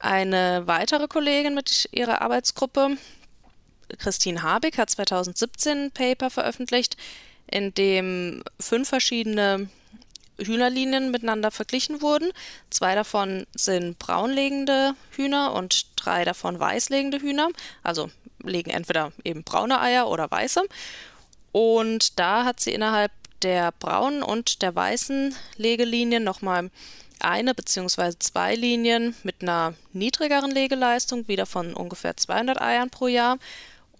Eine 0.00 0.62
weitere 0.66 1.06
Kollegin 1.06 1.54
mit 1.54 1.88
ihrer 1.92 2.22
Arbeitsgruppe, 2.22 2.96
Christine 3.98 4.42
Habig, 4.42 4.78
hat 4.78 4.88
2017 4.88 5.78
ein 5.78 5.90
Paper 5.90 6.30
veröffentlicht, 6.30 6.96
in 7.50 7.74
dem 7.74 8.42
fünf 8.58 8.88
verschiedene 8.88 9.68
Hühnerlinien 10.38 11.10
miteinander 11.10 11.50
verglichen 11.50 12.02
wurden. 12.02 12.32
Zwei 12.70 12.94
davon 12.94 13.46
sind 13.54 13.98
braunlegende 13.98 14.94
Hühner 15.10 15.52
und 15.52 15.86
drei 15.96 16.24
davon 16.24 16.58
weißlegende 16.58 17.18
Hühner, 17.18 17.48
also 17.82 18.10
legen 18.42 18.70
entweder 18.70 19.12
eben 19.24 19.44
braune 19.44 19.80
Eier 19.80 20.08
oder 20.08 20.30
weiße. 20.30 20.62
Und 21.52 22.18
da 22.18 22.44
hat 22.44 22.60
sie 22.60 22.72
innerhalb 22.72 23.12
der 23.42 23.72
braunen 23.72 24.22
und 24.22 24.62
der 24.62 24.74
weißen 24.74 25.34
Legelinien 25.56 26.24
nochmal 26.24 26.70
eine 27.18 27.54
bzw. 27.54 28.12
zwei 28.18 28.54
Linien 28.54 29.14
mit 29.22 29.42
einer 29.42 29.74
niedrigeren 29.92 30.50
Legeleistung, 30.50 31.28
wieder 31.28 31.46
von 31.46 31.74
ungefähr 31.74 32.16
200 32.16 32.60
Eiern 32.60 32.90
pro 32.90 33.08
Jahr, 33.08 33.38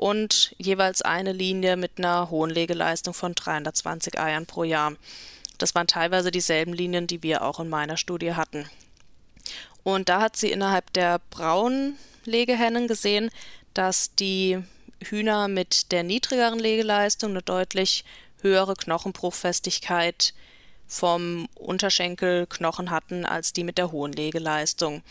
und 0.00 0.54
jeweils 0.56 1.02
eine 1.02 1.30
Linie 1.30 1.76
mit 1.76 1.98
einer 1.98 2.30
hohen 2.30 2.48
Legeleistung 2.48 3.12
von 3.12 3.34
320 3.34 4.18
Eiern 4.18 4.46
pro 4.46 4.64
Jahr. 4.64 4.94
Das 5.58 5.74
waren 5.74 5.86
teilweise 5.86 6.30
dieselben 6.30 6.72
Linien, 6.72 7.06
die 7.06 7.22
wir 7.22 7.42
auch 7.42 7.60
in 7.60 7.68
meiner 7.68 7.98
Studie 7.98 8.32
hatten. 8.32 8.64
Und 9.82 10.08
da 10.08 10.22
hat 10.22 10.36
sie 10.36 10.50
innerhalb 10.50 10.90
der 10.94 11.20
braunen 11.28 11.98
Legehennen 12.24 12.88
gesehen, 12.88 13.28
dass 13.74 14.14
die 14.14 14.62
Hühner 15.04 15.48
mit 15.48 15.92
der 15.92 16.02
niedrigeren 16.02 16.58
Legeleistung 16.58 17.32
eine 17.32 17.42
deutlich 17.42 18.06
höhere 18.40 18.76
Knochenbruchfestigkeit 18.76 20.32
vom 20.86 21.46
Unterschenkelknochen 21.56 22.90
hatten 22.90 23.26
als 23.26 23.52
die 23.52 23.64
mit 23.64 23.76
der 23.76 23.92
hohen 23.92 24.14
Legeleistung, 24.14 25.02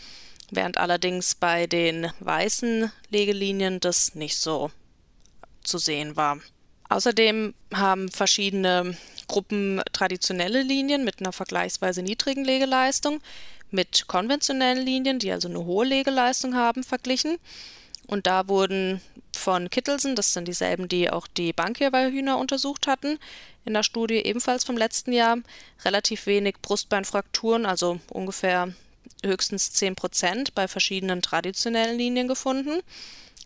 während 0.50 0.78
allerdings 0.78 1.36
bei 1.36 1.68
den 1.68 2.10
weißen 2.18 2.90
Legelinien 3.10 3.78
das 3.78 4.16
nicht 4.16 4.36
so 4.36 4.72
zu 5.70 5.78
sehen 5.78 6.16
war. 6.16 6.38
Außerdem 6.88 7.54
haben 7.72 8.10
verschiedene 8.10 8.96
Gruppen 9.28 9.80
traditionelle 9.92 10.62
Linien 10.62 11.04
mit 11.04 11.20
einer 11.20 11.32
vergleichsweise 11.32 12.02
niedrigen 12.02 12.44
Legeleistung 12.44 13.20
mit 13.70 14.08
konventionellen 14.08 14.84
Linien, 14.84 15.20
die 15.20 15.30
also 15.30 15.48
eine 15.48 15.64
hohe 15.64 15.86
Legeleistung 15.86 16.56
haben, 16.56 16.82
verglichen. 16.82 17.38
Und 18.08 18.26
da 18.26 18.48
wurden 18.48 19.00
von 19.32 19.70
Kittelsen, 19.70 20.16
das 20.16 20.32
sind 20.32 20.48
dieselben, 20.48 20.88
die 20.88 21.10
auch 21.10 21.28
die 21.28 21.52
Bankierwallhühner 21.52 22.38
untersucht 22.38 22.88
hatten, 22.88 23.18
in 23.64 23.74
der 23.74 23.84
Studie 23.84 24.16
ebenfalls 24.16 24.64
vom 24.64 24.76
letzten 24.76 25.12
Jahr 25.12 25.38
relativ 25.84 26.26
wenig 26.26 26.56
Brustbeinfrakturen, 26.60 27.66
also 27.66 28.00
ungefähr 28.10 28.74
höchstens 29.24 29.72
10 29.72 29.94
Prozent 29.94 30.54
bei 30.56 30.66
verschiedenen 30.66 31.22
traditionellen 31.22 31.96
Linien 31.96 32.26
gefunden, 32.26 32.80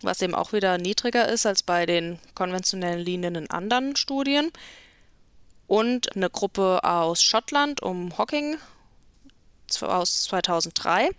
was 0.04 0.22
eben 0.22 0.34
auch 0.34 0.52
wieder 0.52 0.78
niedriger 0.78 1.28
ist 1.28 1.46
als 1.46 1.62
bei 1.62 1.86
den 1.86 2.18
konventionellen 2.34 3.00
Linien 3.00 3.34
in 3.34 3.50
anderen 3.50 3.96
Studien. 3.96 4.50
Und 5.66 6.14
eine 6.14 6.30
Gruppe 6.30 6.84
aus 6.84 7.22
Schottland 7.22 7.82
um 7.82 8.16
Hocking 8.18 8.58
aus 9.80 10.24
2003 10.24 11.10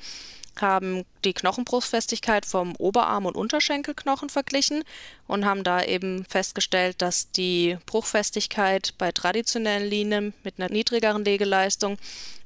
haben 0.62 1.04
die 1.26 1.34
Knochenbruchfestigkeit 1.34 2.46
vom 2.46 2.76
Oberarm- 2.78 3.26
und 3.26 3.36
Unterschenkelknochen 3.36 4.30
verglichen 4.30 4.84
und 5.28 5.46
haben 5.46 5.64
da 5.64 5.84
eben 5.84 6.26
festgestellt, 6.26 7.02
dass 7.02 7.32
die 7.32 7.78
Bruchfestigkeit 7.86 8.94
bei 8.98 9.12
traditionellen 9.12 9.90
Linien 9.90 10.34
mit 10.44 10.60
einer 10.60 10.72
niedrigeren 10.72 11.26
Legeleistung 11.26 11.98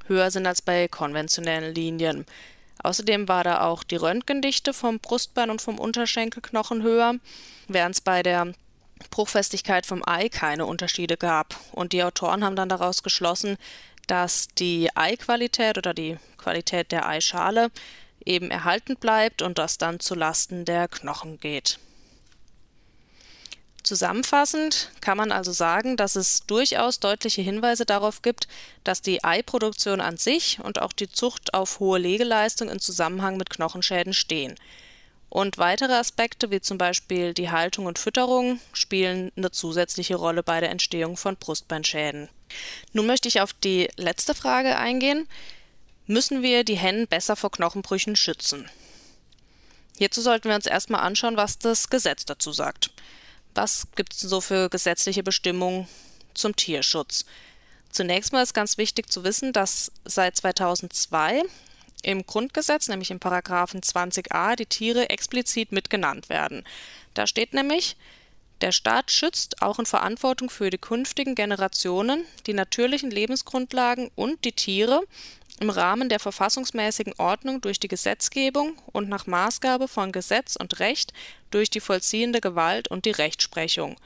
höher 0.08 0.32
sind 0.32 0.48
als 0.48 0.62
bei 0.62 0.88
konventionellen 0.88 1.74
Linien. 1.74 2.26
Außerdem 2.84 3.28
war 3.28 3.44
da 3.44 3.62
auch 3.62 3.84
die 3.84 3.98
Röntgendichte 3.98 4.74
vom 4.74 5.00
Brustbein 5.00 5.50
und 5.50 5.62
vom 5.62 5.80
Unterschenkelknochen 5.80 6.82
höher, 6.82 7.16
während 7.68 7.96
es 7.96 8.02
bei 8.02 8.24
der 8.24 8.54
Bruchfestigkeit 9.12 9.86
vom 9.86 10.04
Ei 10.06 10.30
keine 10.30 10.66
Unterschiede 10.66 11.18
gab. 11.18 11.56
Und 11.72 11.94
die 11.94 12.04
Autoren 12.04 12.44
haben 12.44 12.56
dann 12.56 12.70
daraus 12.70 13.04
geschlossen, 13.04 13.58
dass 14.08 14.48
die 14.48 14.90
Eiqualität 14.96 15.78
oder 15.78 15.94
die 15.94 16.18
Qualität 16.38 16.92
der 16.92 17.08
Eischale 17.08 17.70
eben 18.26 18.52
erhalten 18.52 18.96
bleibt 18.96 19.42
und 19.42 19.58
das 19.58 19.78
dann 19.78 20.00
zu 20.00 20.16
Lasten 20.16 20.66
der 20.66 20.88
Knochen 20.88 21.40
geht. 21.40 21.80
Zusammenfassend 23.84 24.92
kann 25.02 25.18
man 25.18 25.32
also 25.32 25.52
sagen, 25.52 25.98
dass 25.98 26.16
es 26.16 26.46
durchaus 26.46 27.00
deutliche 27.00 27.42
Hinweise 27.42 27.86
darauf 27.86 28.22
gibt, 28.22 28.48
dass 28.84 29.02
die 29.02 29.24
Eiproduktion 29.24 30.02
an 30.02 30.18
sich 30.18 30.60
und 30.62 30.82
auch 30.82 30.94
die 30.94 31.10
Zucht 31.10 31.54
auf 31.54 31.80
hohe 31.80 32.00
Legeleistung 32.00 32.70
in 32.70 32.80
Zusammenhang 32.80 33.38
mit 33.38 33.50
Knochenschäden 33.50 34.14
stehen. 34.14 34.56
Und 35.30 35.58
weitere 35.58 35.94
Aspekte 35.94 36.52
wie 36.52 36.60
zum 36.60 36.78
Beispiel 36.78 37.34
die 37.34 37.52
Haltung 37.52 37.86
und 37.86 38.00
Fütterung 38.00 38.60
spielen 38.74 39.32
eine 39.38 39.52
zusätzliche 39.52 40.16
Rolle 40.16 40.44
bei 40.44 40.60
der 40.60 40.72
Entstehung 40.72 41.18
von 41.18 41.38
Brustbeinschäden. 41.38 42.30
Nun 42.94 43.06
möchte 43.06 43.28
ich 43.28 43.42
auf 43.42 43.54
die 43.54 43.90
letzte 43.96 44.34
Frage 44.34 44.78
eingehen 44.78 45.28
müssen 46.10 46.42
wir 46.42 46.64
die 46.64 46.78
Hennen 46.78 47.08
besser 47.08 47.36
vor 47.36 47.52
Knochenbrüchen 47.52 48.16
schützen. 48.16 48.68
Hierzu 50.00 50.22
sollten 50.22 50.50
wir 50.50 50.56
uns 50.56 50.66
erstmal 50.66 51.02
anschauen, 51.02 51.38
was 51.38 51.60
das 51.60 51.90
Gesetz 51.90 52.26
dazu 52.26 52.52
sagt. 52.52 52.90
Was 53.56 53.88
gibt 53.96 54.14
es 54.14 54.20
so 54.22 54.42
für 54.42 54.70
gesetzliche 54.70 55.24
Bestimmungen 55.24 55.88
zum 56.34 56.56
Tierschutz? 56.56 57.26
Zunächst 57.92 58.32
mal 58.32 58.44
ist 58.44 58.54
ganz 58.54 58.78
wichtig 58.78 59.12
zu 59.12 59.24
wissen, 59.24 59.52
dass 59.52 59.92
seit 60.06 60.36
2002 60.38 61.44
im 62.04 62.26
Grundgesetz, 62.26 62.88
nämlich 62.88 63.12
im 63.12 63.20
Paragraphen 63.20 63.82
20a, 63.82 64.56
die 64.56 64.66
Tiere 64.66 65.10
explizit 65.10 65.72
mitgenannt 65.72 66.30
werden. 66.30 66.64
Da 67.14 67.28
steht 67.28 67.54
nämlich, 67.54 67.98
der 68.62 68.72
Staat 68.72 69.12
schützt 69.12 69.62
auch 69.62 69.80
in 69.80 69.86
Verantwortung 69.86 70.50
für 70.50 70.70
die 70.70 70.78
künftigen 70.78 71.36
Generationen 71.36 72.26
die 72.46 72.54
natürlichen 72.54 73.10
Lebensgrundlagen 73.10 74.12
und 74.16 74.44
die 74.46 74.52
Tiere 74.52 75.02
im 75.60 75.70
Rahmen 75.70 76.10
der 76.10 76.20
verfassungsmäßigen 76.20 77.14
Ordnung 77.18 77.62
durch 77.62 77.80
die 77.80 77.88
Gesetzgebung 77.88 78.78
und 78.92 79.10
nach 79.10 79.28
Maßgabe 79.28 79.88
von 79.88 80.12
Gesetz 80.12 80.56
und 80.56 80.80
Recht 80.80 81.14
durch 81.52 81.70
die 81.70 81.80
vollziehende 81.80 82.42
Gewalt 82.42 82.88
und 82.88 83.06
die 83.06 83.12
Rechtsprechung. 83.12 83.98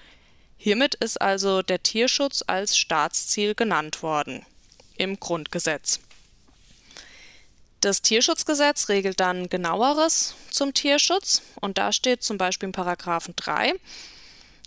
Hiermit 0.58 0.96
ist 0.96 1.22
also 1.22 1.62
der 1.62 1.84
Tierschutz 1.84 2.44
als 2.48 2.78
Staatsziel 2.78 3.54
genannt 3.54 4.02
worden 4.02 4.46
im 4.98 5.20
Grundgesetz. 5.20 6.00
Das 7.82 8.02
Tierschutzgesetz 8.02 8.88
regelt 8.88 9.20
dann 9.20 9.50
genaueres 9.50 10.36
zum 10.50 10.74
Tierschutz 10.74 11.42
und 11.60 11.78
da 11.78 11.92
steht 11.92 12.24
zum 12.24 12.38
Beispiel 12.38 12.68
in 12.68 12.72
Paragraphen 12.72 13.34
3 13.36 13.74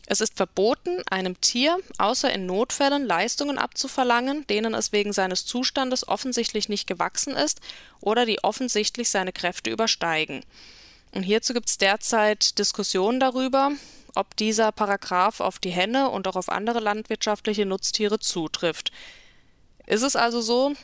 es 0.06 0.20
ist 0.20 0.36
verboten, 0.36 1.02
einem 1.10 1.40
Tier 1.40 1.78
außer 1.98 2.32
in 2.32 2.46
Notfällen 2.46 3.04
Leistungen 3.04 3.58
abzuverlangen, 3.58 4.46
denen 4.46 4.72
es 4.72 4.92
wegen 4.92 5.12
seines 5.12 5.44
Zustandes 5.44 6.06
offensichtlich 6.06 6.68
nicht 6.68 6.86
gewachsen 6.86 7.34
ist 7.34 7.60
oder 8.00 8.24
die 8.24 8.42
offensichtlich 8.44 9.10
seine 9.10 9.32
Kräfte 9.32 9.70
übersteigen. 9.70 10.44
Und 11.12 11.24
hierzu 11.24 11.54
gibt 11.54 11.68
es 11.68 11.78
derzeit 11.78 12.58
Diskussionen 12.58 13.18
darüber, 13.18 13.72
ob 14.14 14.36
dieser 14.36 14.70
Paragraph 14.70 15.40
auf 15.40 15.58
die 15.58 15.70
Henne 15.70 16.08
und 16.10 16.28
auch 16.28 16.36
auf 16.36 16.48
andere 16.48 16.78
landwirtschaftliche 16.78 17.66
Nutztiere 17.66 18.20
zutrifft. 18.20 18.92
Ist 19.86 20.02
es 20.02 20.14
also 20.14 20.40
so, 20.40 20.74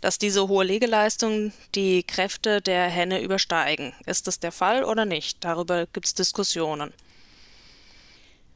dass 0.00 0.18
diese 0.18 0.48
hohe 0.48 0.64
Legeleistung 0.64 1.52
die 1.74 2.02
Kräfte 2.02 2.62
der 2.62 2.84
Henne 2.84 3.20
übersteigen. 3.20 3.92
Ist 4.06 4.26
das 4.26 4.40
der 4.40 4.52
Fall 4.52 4.84
oder 4.84 5.04
nicht? 5.04 5.44
Darüber 5.44 5.86
gibt 5.86 6.06
es 6.06 6.14
Diskussionen. 6.14 6.94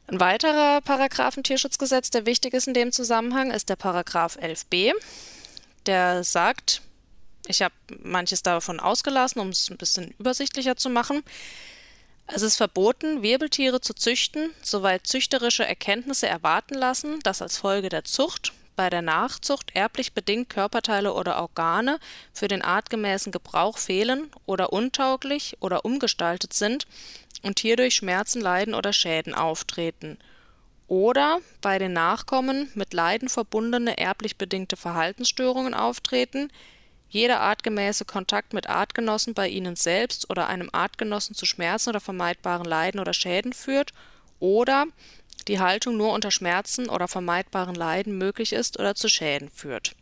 Ein 0.07 0.19
weiterer 0.19 0.81
Paragraph 0.81 1.35
im 1.35 1.43
Tierschutzgesetz, 1.43 2.11
der 2.11 2.27
wichtig 2.27 2.53
ist 2.53 2.67
in 2.67 2.75
dem 2.75 2.91
Zusammenhang, 2.91 3.51
ist 3.51 3.69
der 3.69 3.75
Paragraph 3.75 4.37
11b. 4.37 4.93
Der 5.87 6.23
sagt, 6.23 6.81
ich 7.47 7.63
habe 7.63 7.73
manches 8.03 8.43
davon 8.43 8.79
ausgelassen, 8.79 9.39
um 9.39 9.49
es 9.49 9.69
ein 9.69 9.77
bisschen 9.77 10.13
übersichtlicher 10.19 10.75
zu 10.75 10.89
machen. 10.89 11.23
Es 12.27 12.43
ist 12.43 12.57
verboten, 12.57 13.23
Wirbeltiere 13.23 13.81
zu 13.81 13.93
züchten, 13.93 14.51
soweit 14.61 15.07
züchterische 15.07 15.65
Erkenntnisse 15.65 16.27
erwarten 16.27 16.75
lassen, 16.75 17.19
dass 17.21 17.41
als 17.41 17.57
Folge 17.57 17.89
der 17.89 18.03
Zucht 18.03 18.53
bei 18.75 18.89
der 18.89 19.01
Nachzucht 19.01 19.71
erblich 19.73 20.13
bedingt 20.13 20.49
Körperteile 20.49 21.13
oder 21.13 21.37
Organe 21.37 21.99
für 22.33 22.47
den 22.47 22.61
artgemäßen 22.61 23.31
Gebrauch 23.31 23.77
fehlen 23.77 24.29
oder 24.45 24.73
untauglich 24.73 25.57
oder 25.59 25.85
umgestaltet 25.85 26.53
sind 26.53 26.87
und 27.43 27.59
hierdurch 27.59 27.95
Schmerzen, 27.95 28.41
Leiden 28.41 28.73
oder 28.73 28.93
Schäden 28.93 29.33
auftreten, 29.33 30.17
oder 30.87 31.39
bei 31.61 31.79
den 31.79 31.93
Nachkommen 31.93 32.71
mit 32.75 32.93
Leiden 32.93 33.29
verbundene 33.29 33.97
erblich 33.97 34.37
bedingte 34.37 34.77
Verhaltensstörungen 34.77 35.73
auftreten, 35.73 36.51
jeder 37.09 37.39
artgemäße 37.39 38.05
Kontakt 38.05 38.53
mit 38.53 38.69
Artgenossen 38.69 39.33
bei 39.33 39.47
ihnen 39.47 39.75
selbst 39.75 40.29
oder 40.29 40.47
einem 40.47 40.69
Artgenossen 40.73 41.35
zu 41.35 41.45
Schmerzen 41.45 41.89
oder 41.89 42.01
vermeidbaren 42.01 42.65
Leiden 42.65 42.99
oder 42.99 43.13
Schäden 43.13 43.53
führt, 43.53 43.93
oder 44.39 44.85
die 45.47 45.59
Haltung 45.59 45.97
nur 45.97 46.13
unter 46.13 46.31
Schmerzen 46.31 46.89
oder 46.89 47.07
vermeidbaren 47.07 47.75
Leiden 47.75 48.17
möglich 48.17 48.53
ist 48.53 48.79
oder 48.79 48.95
zu 48.95 49.09
Schäden 49.09 49.49
führt. 49.49 49.95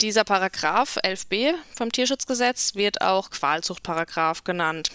Dieser 0.00 0.24
Paragraph 0.24 0.98
11b 0.98 1.54
vom 1.74 1.90
Tierschutzgesetz 1.90 2.74
wird 2.74 3.00
auch 3.00 3.30
Qualzuchtparagraph 3.30 4.44
genannt. 4.44 4.90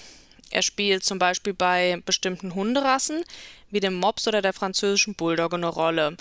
Er 0.51 0.61
spielt 0.61 1.03
zum 1.03 1.17
Beispiel 1.17 1.53
bei 1.53 2.01
bestimmten 2.05 2.53
Hunderassen 2.53 3.23
wie 3.71 3.79
dem 3.79 3.95
Mops 3.95 4.27
oder 4.27 4.41
der 4.41 4.53
französischen 4.53 5.15
Bulldogge 5.15 5.55
eine 5.55 5.69
Rolle. 5.69 6.17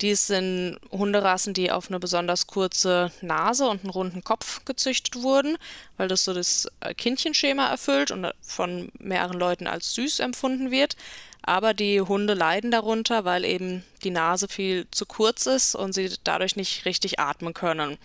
Dies 0.00 0.28
sind 0.28 0.78
Hunderassen, 0.92 1.54
die 1.54 1.72
auf 1.72 1.88
eine 1.88 1.98
besonders 1.98 2.46
kurze 2.46 3.10
Nase 3.20 3.66
und 3.66 3.82
einen 3.82 3.90
runden 3.90 4.22
Kopf 4.22 4.64
gezüchtet 4.64 5.22
wurden, 5.22 5.58
weil 5.96 6.06
das 6.06 6.24
so 6.24 6.32
das 6.32 6.68
äh, 6.80 6.94
Kindchenschema 6.94 7.68
erfüllt 7.68 8.12
und 8.12 8.30
von 8.40 8.92
mehreren 8.98 9.38
Leuten 9.38 9.66
als 9.66 9.94
süß 9.94 10.20
empfunden 10.20 10.70
wird. 10.70 10.96
Aber 11.42 11.74
die 11.74 12.00
Hunde 12.00 12.34
leiden 12.34 12.70
darunter, 12.70 13.24
weil 13.24 13.44
eben 13.44 13.84
die 14.04 14.10
Nase 14.10 14.46
viel 14.48 14.86
zu 14.90 15.04
kurz 15.04 15.46
ist 15.46 15.74
und 15.74 15.94
sie 15.94 16.12
dadurch 16.22 16.54
nicht 16.54 16.84
richtig 16.84 17.18
atmen 17.18 17.54
können. 17.54 17.98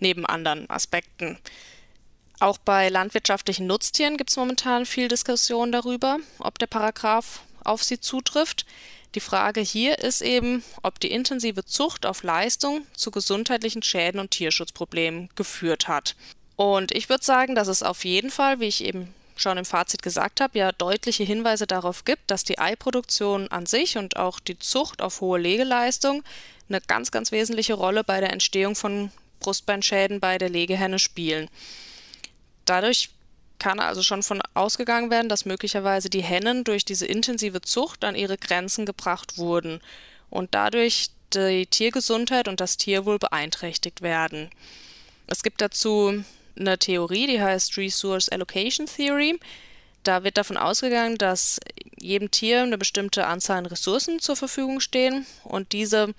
Neben 0.00 0.26
anderen 0.26 0.68
Aspekten. 0.68 1.38
Auch 2.38 2.58
bei 2.58 2.90
landwirtschaftlichen 2.90 3.66
Nutztieren 3.66 4.18
gibt 4.18 4.28
es 4.30 4.36
momentan 4.36 4.84
viel 4.84 5.08
Diskussion 5.08 5.72
darüber, 5.72 6.18
ob 6.38 6.58
der 6.58 6.66
Paragraph 6.66 7.40
auf 7.68 7.82
sie 7.82 8.00
zutrifft. 8.00 8.66
Die 9.14 9.20
Frage 9.20 9.60
hier 9.60 9.98
ist 9.98 10.20
eben, 10.20 10.62
ob 10.82 11.00
die 11.00 11.10
intensive 11.10 11.64
Zucht 11.64 12.04
auf 12.06 12.22
Leistung 12.22 12.86
zu 12.94 13.10
gesundheitlichen 13.10 13.82
Schäden 13.82 14.20
und 14.20 14.30
Tierschutzproblemen 14.30 15.30
geführt 15.34 15.88
hat. 15.88 16.16
Und 16.56 16.92
ich 16.92 17.08
würde 17.08 17.24
sagen, 17.24 17.54
dass 17.54 17.68
es 17.68 17.82
auf 17.82 18.04
jeden 18.04 18.30
Fall, 18.30 18.60
wie 18.60 18.66
ich 18.66 18.84
eben 18.84 19.14
schon 19.36 19.58
im 19.58 19.64
Fazit 19.64 20.02
gesagt 20.02 20.40
habe, 20.40 20.58
ja 20.58 20.72
deutliche 20.72 21.24
Hinweise 21.24 21.66
darauf 21.66 22.04
gibt, 22.04 22.30
dass 22.30 22.44
die 22.44 22.58
Eiproduktion 22.58 23.48
an 23.48 23.66
sich 23.66 23.98
und 23.98 24.16
auch 24.16 24.40
die 24.40 24.58
Zucht 24.58 25.02
auf 25.02 25.20
hohe 25.20 25.38
Legeleistung 25.38 26.22
eine 26.68 26.80
ganz, 26.80 27.10
ganz 27.10 27.32
wesentliche 27.32 27.74
Rolle 27.74 28.02
bei 28.02 28.20
der 28.20 28.32
Entstehung 28.32 28.74
von 28.74 29.10
Brustbeinschäden 29.40 30.20
bei 30.20 30.38
der 30.38 30.48
Legehenne 30.48 30.98
spielen. 30.98 31.48
Dadurch 32.64 33.10
kann 33.58 33.80
also 33.80 34.02
schon 34.02 34.22
von 34.22 34.42
ausgegangen 34.54 35.10
werden, 35.10 35.28
dass 35.28 35.44
möglicherweise 35.44 36.10
die 36.10 36.22
Hennen 36.22 36.64
durch 36.64 36.84
diese 36.84 37.06
intensive 37.06 37.60
Zucht 37.60 38.04
an 38.04 38.14
ihre 38.14 38.36
Grenzen 38.36 38.86
gebracht 38.86 39.38
wurden 39.38 39.80
und 40.30 40.54
dadurch 40.54 41.10
die 41.34 41.66
Tiergesundheit 41.66 42.48
und 42.48 42.60
das 42.60 42.76
Tierwohl 42.76 43.18
beeinträchtigt 43.18 44.02
werden. 44.02 44.50
Es 45.26 45.42
gibt 45.42 45.60
dazu 45.60 46.24
eine 46.58 46.78
Theorie, 46.78 47.26
die 47.26 47.42
heißt 47.42 47.76
Resource 47.76 48.28
Allocation 48.28 48.86
Theory. 48.86 49.38
Da 50.02 50.22
wird 50.22 50.36
davon 50.36 50.56
ausgegangen, 50.56 51.18
dass 51.18 51.60
jedem 51.98 52.30
Tier 52.30 52.62
eine 52.62 52.78
bestimmte 52.78 53.26
Anzahl 53.26 53.58
an 53.58 53.66
Ressourcen 53.66 54.20
zur 54.20 54.36
Verfügung 54.36 54.80
stehen 54.80 55.26
und 55.42 55.72
diese 55.72 56.14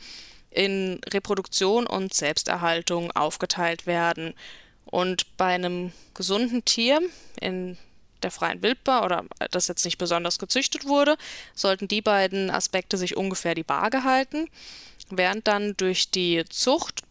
in 0.52 1.00
Reproduktion 1.14 1.88
und 1.88 2.14
Selbsterhaltung 2.14 3.12
aufgeteilt 3.12 3.86
werden. 3.86 4.34
Und 4.90 5.38
bei 5.38 5.54
einem 5.54 5.92
gesunden 6.14 6.66
Tier 6.66 7.02
in 7.40 7.78
der 8.24 8.32
freien 8.32 8.62
Wildbahn 8.62 9.04
oder 9.04 9.26
das 9.52 9.68
jetzt 9.68 9.86
nicht 9.86 9.98
besonders 9.98 10.40
gezüchtet 10.40 10.86
wurde, 10.86 11.18
sollten 11.54 11.88
die 11.88 12.02
beiden 12.02 12.50
Aspekte 12.50 12.98
sich 12.98 13.16
ungefähr 13.16 13.54
die 13.54 13.68
Waage 13.68 14.04
halten, 14.04 14.50
während 15.10 15.48
dann 15.48 15.76
durch 15.78 16.10
die 16.10 16.44
Zucht 16.50 17.02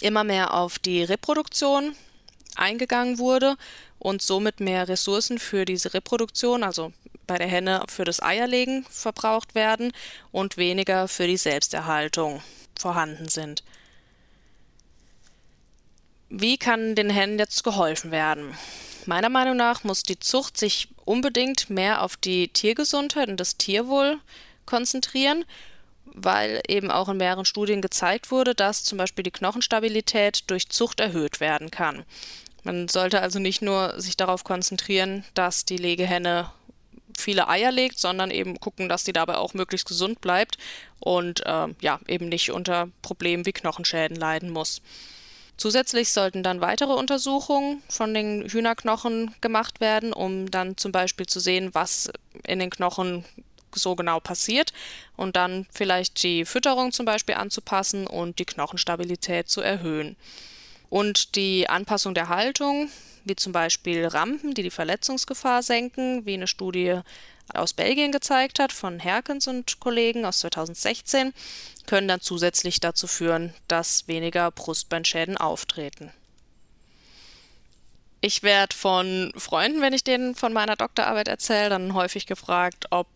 immer 0.00 0.24
mehr 0.24 0.54
auf 0.54 0.78
die 0.78 1.02
Reproduktion 1.02 1.94
eingegangen 2.56 3.18
wurde 3.18 3.56
und 3.98 4.22
somit 4.22 4.60
mehr 4.60 4.88
Ressourcen 4.88 5.38
für 5.38 5.64
diese 5.64 5.94
Reproduktion, 5.94 6.62
also 6.62 6.92
bei 7.26 7.38
der 7.38 7.46
Henne 7.46 7.84
für 7.88 8.04
das 8.04 8.22
Eierlegen 8.22 8.84
verbraucht 8.90 9.54
werden 9.54 9.92
und 10.32 10.56
weniger 10.56 11.08
für 11.08 11.26
die 11.26 11.36
Selbsterhaltung 11.36 12.42
vorhanden 12.78 13.28
sind. 13.28 13.62
Wie 16.32 16.58
kann 16.58 16.94
den 16.94 17.10
Hennen 17.10 17.40
jetzt 17.40 17.64
geholfen 17.64 18.12
werden? 18.12 18.54
Meiner 19.04 19.28
Meinung 19.28 19.56
nach 19.56 19.82
muss 19.82 20.04
die 20.04 20.20
Zucht 20.20 20.56
sich 20.56 20.86
unbedingt 21.04 21.70
mehr 21.70 22.02
auf 22.02 22.16
die 22.16 22.46
Tiergesundheit 22.46 23.28
und 23.28 23.40
das 23.40 23.56
Tierwohl 23.56 24.20
konzentrieren, 24.64 25.44
weil 26.04 26.62
eben 26.68 26.92
auch 26.92 27.08
in 27.08 27.16
mehreren 27.16 27.44
Studien 27.44 27.82
gezeigt 27.82 28.30
wurde, 28.30 28.54
dass 28.54 28.84
zum 28.84 28.96
Beispiel 28.96 29.24
die 29.24 29.32
Knochenstabilität 29.32 30.44
durch 30.46 30.68
Zucht 30.68 31.00
erhöht 31.00 31.40
werden 31.40 31.72
kann. 31.72 32.04
Man 32.62 32.86
sollte 32.86 33.22
also 33.22 33.40
nicht 33.40 33.60
nur 33.60 34.00
sich 34.00 34.16
darauf 34.16 34.44
konzentrieren, 34.44 35.24
dass 35.34 35.64
die 35.64 35.78
Legehenne 35.78 36.52
viele 37.18 37.48
Eier 37.48 37.72
legt, 37.72 37.98
sondern 37.98 38.30
eben 38.30 38.60
gucken, 38.60 38.88
dass 38.88 39.02
die 39.02 39.12
dabei 39.12 39.36
auch 39.36 39.52
möglichst 39.54 39.88
gesund 39.88 40.20
bleibt 40.20 40.58
und 41.00 41.44
äh, 41.44 41.66
ja, 41.80 41.98
eben 42.06 42.28
nicht 42.28 42.52
unter 42.52 42.88
Problemen 43.02 43.46
wie 43.46 43.52
Knochenschäden 43.52 44.16
leiden 44.16 44.50
muss. 44.50 44.80
Zusätzlich 45.60 46.10
sollten 46.10 46.42
dann 46.42 46.62
weitere 46.62 46.94
Untersuchungen 46.94 47.82
von 47.90 48.14
den 48.14 48.48
Hühnerknochen 48.48 49.34
gemacht 49.42 49.82
werden, 49.82 50.14
um 50.14 50.50
dann 50.50 50.78
zum 50.78 50.90
Beispiel 50.90 51.26
zu 51.26 51.38
sehen, 51.38 51.74
was 51.74 52.10
in 52.46 52.60
den 52.60 52.70
Knochen 52.70 53.26
so 53.74 53.94
genau 53.94 54.20
passiert 54.20 54.72
und 55.18 55.36
dann 55.36 55.66
vielleicht 55.70 56.22
die 56.22 56.46
Fütterung 56.46 56.92
zum 56.92 57.04
Beispiel 57.04 57.34
anzupassen 57.34 58.06
und 58.06 58.38
die 58.38 58.46
Knochenstabilität 58.46 59.50
zu 59.50 59.60
erhöhen. 59.60 60.16
Und 60.88 61.36
die 61.36 61.68
Anpassung 61.68 62.14
der 62.14 62.30
Haltung, 62.30 62.88
wie 63.26 63.36
zum 63.36 63.52
Beispiel 63.52 64.06
Rampen, 64.06 64.54
die 64.54 64.62
die 64.62 64.70
Verletzungsgefahr 64.70 65.62
senken, 65.62 66.24
wie 66.24 66.32
eine 66.32 66.46
Studie 66.46 67.00
aus 67.54 67.72
Belgien 67.72 68.12
gezeigt 68.12 68.58
hat, 68.58 68.72
von 68.72 68.98
Herkens 68.98 69.46
und 69.48 69.80
Kollegen 69.80 70.24
aus 70.24 70.40
2016, 70.40 71.32
können 71.86 72.08
dann 72.08 72.20
zusätzlich 72.20 72.80
dazu 72.80 73.06
führen, 73.06 73.54
dass 73.68 74.08
weniger 74.08 74.50
Brustbeinschäden 74.50 75.36
auftreten. 75.36 76.12
Ich 78.20 78.42
werde 78.42 78.76
von 78.76 79.32
Freunden, 79.36 79.80
wenn 79.80 79.94
ich 79.94 80.04
denen 80.04 80.34
von 80.34 80.52
meiner 80.52 80.76
Doktorarbeit 80.76 81.28
erzähle, 81.28 81.70
dann 81.70 81.94
häufig 81.94 82.26
gefragt, 82.26 82.86
ob 82.90 83.08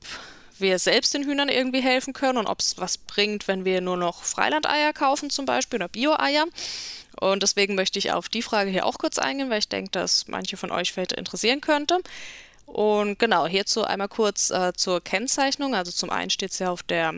wir 0.59 0.79
selbst 0.79 1.15
den 1.15 1.25
Hühnern 1.25 1.49
irgendwie 1.49 1.83
helfen 1.83 2.13
können 2.13 2.39
und 2.39 2.47
ob 2.47 2.61
es 2.61 2.79
was 2.79 2.97
bringt, 2.99 3.49
wenn 3.49 3.65
wir 3.65 3.81
nur 3.81 3.97
noch 3.97 4.23
Freilandeier 4.23 4.93
kaufen 4.93 5.31
zum 5.31 5.47
Beispiel 5.47 5.79
oder 5.79 5.89
Bio-Eier. 5.89 6.47
Und 7.21 7.43
deswegen 7.43 7.75
möchte 7.75 7.99
ich 7.99 8.13
auf 8.13 8.29
die 8.29 8.43
Frage 8.43 8.71
hier 8.71 8.87
auch 8.87 8.99
kurz 8.99 9.19
eingehen, 9.19 9.51
weil 9.51 9.59
ich 9.59 9.69
denke, 9.69 9.91
dass 9.91 10.27
manche 10.29 10.57
von 10.57 10.71
euch 10.71 10.93
vielleicht 10.93 11.13
interessieren 11.13 11.61
könnte. 11.61 11.99
Und 12.67 13.19
genau, 13.19 13.47
hierzu 13.47 13.85
einmal 13.85 14.09
kurz 14.09 14.51
äh, 14.51 14.73
zur 14.75 15.01
Kennzeichnung. 15.01 15.75
Also 15.75 15.93
zum 15.93 16.11
einen 16.11 16.31
steht 16.31 16.51
es 16.51 16.59
ja 16.59 16.71
auf 16.71 16.83
der 16.83 17.15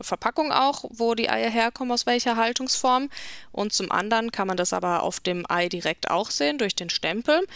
Verpackung 0.00 0.52
auch, 0.52 0.84
wo 0.90 1.14
die 1.14 1.30
Eier 1.30 1.50
herkommen, 1.50 1.92
aus 1.92 2.06
welcher 2.06 2.36
Haltungsform. 2.36 3.10
Und 3.52 3.72
zum 3.72 3.90
anderen 3.90 4.32
kann 4.32 4.48
man 4.48 4.56
das 4.56 4.72
aber 4.72 5.02
auf 5.02 5.20
dem 5.20 5.44
Ei 5.48 5.68
direkt 5.68 6.10
auch 6.10 6.30
sehen 6.30 6.58
durch 6.58 6.74
den 6.74 6.90
Stempel. 6.90 7.46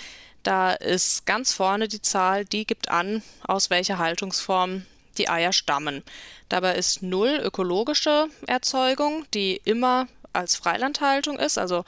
Da 0.43 0.73
ist 0.73 1.27
ganz 1.27 1.53
vorne 1.53 1.89
die 1.89 2.03
Zahl, 2.03 2.45
die 2.45 2.67
gibt 2.67 2.91
an, 2.91 3.23
aus 3.47 3.71
welcher 3.71 3.99
Haltungsform 3.99 4.87
die 5.19 5.29
Eier 5.29 5.53
stammen. 5.53 6.03
Dabei 6.49 6.77
ist 6.77 7.03
null 7.03 7.41
ökologische 7.43 8.29
Erzeugung, 8.47 9.27
die 9.35 9.61
immer 9.65 10.07
als 10.33 10.57
Freilandhaltung 10.57 11.39
ist. 11.39 11.59
Also 11.59 11.85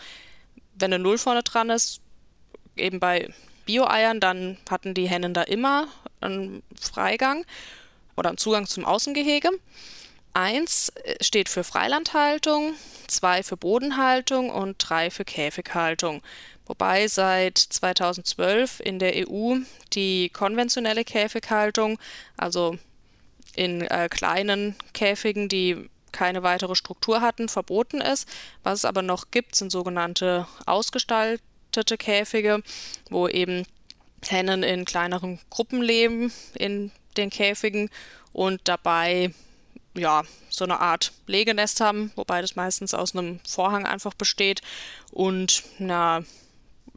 wenn 0.74 0.92
eine 0.92 1.02
Null 1.02 1.18
vorne 1.18 1.42
dran 1.42 1.70
ist, 1.70 2.00
eben 2.76 3.00
bei 3.00 3.32
Bio-Eiern, 3.64 4.20
dann 4.20 4.58
hatten 4.68 4.94
die 4.94 5.08
Hennen 5.08 5.34
da 5.34 5.42
immer 5.42 5.88
einen 6.20 6.62
Freigang 6.80 7.44
oder 8.16 8.30
einen 8.30 8.38
Zugang 8.38 8.66
zum 8.66 8.84
Außengehege. 8.84 9.50
1 10.34 10.88
äh, 10.90 11.22
steht 11.22 11.48
für 11.48 11.64
Freilandhaltung, 11.64 12.74
zwei 13.06 13.42
für 13.42 13.56
Bodenhaltung 13.56 14.50
und 14.50 14.76
drei 14.78 15.10
für 15.10 15.24
Käfighaltung. 15.24 16.22
Wobei 16.66 17.08
seit 17.08 17.58
2012 17.58 18.80
in 18.80 18.98
der 18.98 19.28
EU 19.28 19.56
die 19.92 20.30
konventionelle 20.30 21.04
Käfighaltung, 21.04 21.98
also 22.36 22.78
in 23.54 23.82
äh, 23.82 24.08
kleinen 24.08 24.76
Käfigen, 24.94 25.48
die 25.48 25.90
keine 26.12 26.42
weitere 26.42 26.76
Struktur 26.76 27.20
hatten, 27.20 27.48
verboten 27.48 28.00
ist. 28.00 28.28
Was 28.62 28.80
es 28.80 28.84
aber 28.84 29.02
noch 29.02 29.30
gibt, 29.30 29.56
sind 29.56 29.72
sogenannte 29.72 30.46
ausgestaltete 30.66 31.51
Käfige, 31.98 32.62
wo 33.10 33.28
eben 33.28 33.66
Hennen 34.26 34.62
in 34.62 34.84
kleineren 34.84 35.40
Gruppen 35.50 35.82
leben 35.82 36.32
in 36.54 36.92
den 37.16 37.30
Käfigen 37.30 37.90
und 38.32 38.60
dabei 38.64 39.32
ja 39.94 40.22
so 40.48 40.64
eine 40.64 40.80
Art 40.80 41.12
Legenest 41.26 41.80
haben, 41.80 42.12
wobei 42.16 42.40
das 42.40 42.56
meistens 42.56 42.94
aus 42.94 43.14
einem 43.14 43.40
Vorhang 43.46 43.86
einfach 43.86 44.14
besteht 44.14 44.62
und 45.10 45.62
einer 45.78 46.24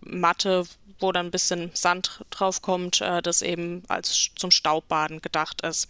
Matte, 0.02 0.66
wo 1.00 1.12
dann 1.12 1.28
ein 1.28 1.32
bisschen 1.32 1.72
Sand 1.74 2.24
drauf 2.30 2.62
kommt, 2.62 3.02
äh, 3.02 3.22
das 3.22 3.42
eben 3.42 3.84
als 3.88 4.30
zum 4.36 4.52
Staubbaden 4.52 5.22
gedacht 5.22 5.62
ist. 5.62 5.90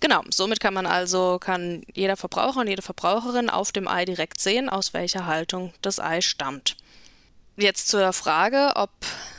Genau, 0.00 0.22
somit 0.30 0.60
kann 0.60 0.74
man 0.74 0.86
also, 0.86 1.38
kann 1.38 1.82
jeder 1.94 2.16
Verbraucher 2.16 2.60
und 2.60 2.68
jede 2.68 2.82
Verbraucherin 2.82 3.50
auf 3.50 3.72
dem 3.72 3.86
Ei 3.86 4.04
direkt 4.04 4.40
sehen, 4.40 4.68
aus 4.68 4.94
welcher 4.94 5.26
Haltung 5.26 5.72
das 5.80 6.00
Ei 6.00 6.20
stammt. 6.20 6.76
Jetzt 7.62 7.86
zur 7.86 8.12
Frage, 8.12 8.72
ob 8.74 8.90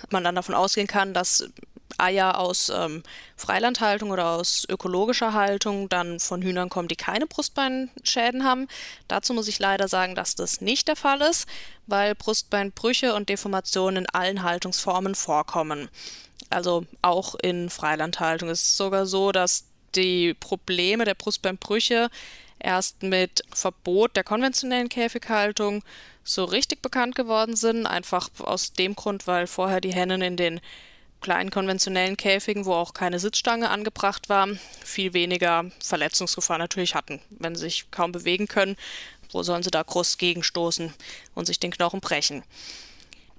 man 0.09 0.23
dann 0.23 0.35
davon 0.35 0.55
ausgehen 0.55 0.87
kann, 0.87 1.13
dass 1.13 1.49
Eier 1.97 2.39
aus 2.39 2.71
ähm, 2.73 3.03
Freilandhaltung 3.35 4.11
oder 4.11 4.31
aus 4.31 4.65
ökologischer 4.69 5.33
Haltung 5.33 5.89
dann 5.89 6.21
von 6.21 6.41
Hühnern 6.41 6.69
kommen, 6.69 6.87
die 6.87 6.95
keine 6.95 7.27
Brustbeinschäden 7.27 8.45
haben. 8.45 8.69
Dazu 9.09 9.33
muss 9.33 9.49
ich 9.49 9.59
leider 9.59 9.89
sagen, 9.89 10.15
dass 10.15 10.35
das 10.35 10.61
nicht 10.61 10.87
der 10.87 10.95
Fall 10.95 11.21
ist, 11.21 11.47
weil 11.85 12.15
Brustbeinbrüche 12.15 13.13
und 13.13 13.27
Deformationen 13.27 14.05
in 14.05 14.09
allen 14.09 14.43
Haltungsformen 14.43 15.15
vorkommen. 15.15 15.89
Also 16.49 16.85
auch 17.01 17.35
in 17.35 17.69
Freilandhaltung. 17.69 18.49
Es 18.49 18.63
ist 18.63 18.77
sogar 18.77 19.05
so, 19.05 19.33
dass 19.33 19.65
die 19.95 20.33
Probleme 20.33 21.03
der 21.03 21.15
Brustbeinbrüche 21.15 22.09
erst 22.57 23.03
mit 23.03 23.43
Verbot 23.53 24.15
der 24.15 24.23
konventionellen 24.23 24.87
Käfighaltung 24.87 25.83
so 26.23 26.45
richtig 26.45 26.81
bekannt 26.81 27.15
geworden 27.15 27.55
sind. 27.55 27.85
Einfach 27.85 28.29
aus 28.39 28.73
dem 28.73 28.95
Grund, 28.95 29.27
weil 29.27 29.47
vorher 29.47 29.81
die 29.81 29.93
Hennen 29.93 30.21
in 30.21 30.37
den 30.37 30.61
kleinen 31.21 31.51
konventionellen 31.51 32.17
Käfigen, 32.17 32.65
wo 32.65 32.73
auch 32.73 32.93
keine 32.93 33.19
Sitzstange 33.19 33.69
angebracht 33.69 34.29
war, 34.29 34.47
viel 34.83 35.13
weniger 35.13 35.71
Verletzungsgefahr 35.83 36.57
natürlich 36.57 36.95
hatten. 36.95 37.21
Wenn 37.29 37.55
sie 37.55 37.61
sich 37.61 37.89
kaum 37.91 38.11
bewegen 38.11 38.47
können, 38.47 38.75
wo 39.31 39.41
sollen 39.41 39.63
sie 39.63 39.71
da 39.71 39.81
groß 39.81 40.17
gegenstoßen 40.17 40.93
und 41.33 41.45
sich 41.45 41.59
den 41.59 41.71
Knochen 41.71 42.01
brechen? 42.01 42.43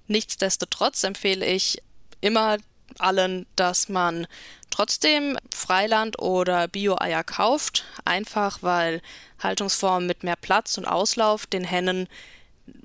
Nichtsdestotrotz 0.09 1.05
empfehle 1.05 1.47
ich 1.47 1.83
immer 2.21 2.59
allen, 2.99 3.47
dass 3.57 3.89
man 3.89 4.27
trotzdem 4.71 5.39
Freiland 5.55 6.19
oder 6.21 6.69
Bio-Eier 6.69 7.25
kauft, 7.25 7.85
einfach 8.05 8.59
weil 8.63 9.01
Haltungsformen 9.43 10.07
mit 10.07 10.23
mehr 10.23 10.37
Platz 10.37 10.79
und 10.79 10.87
Auslauf 10.87 11.47
den 11.47 11.65
Hennen 11.65 12.09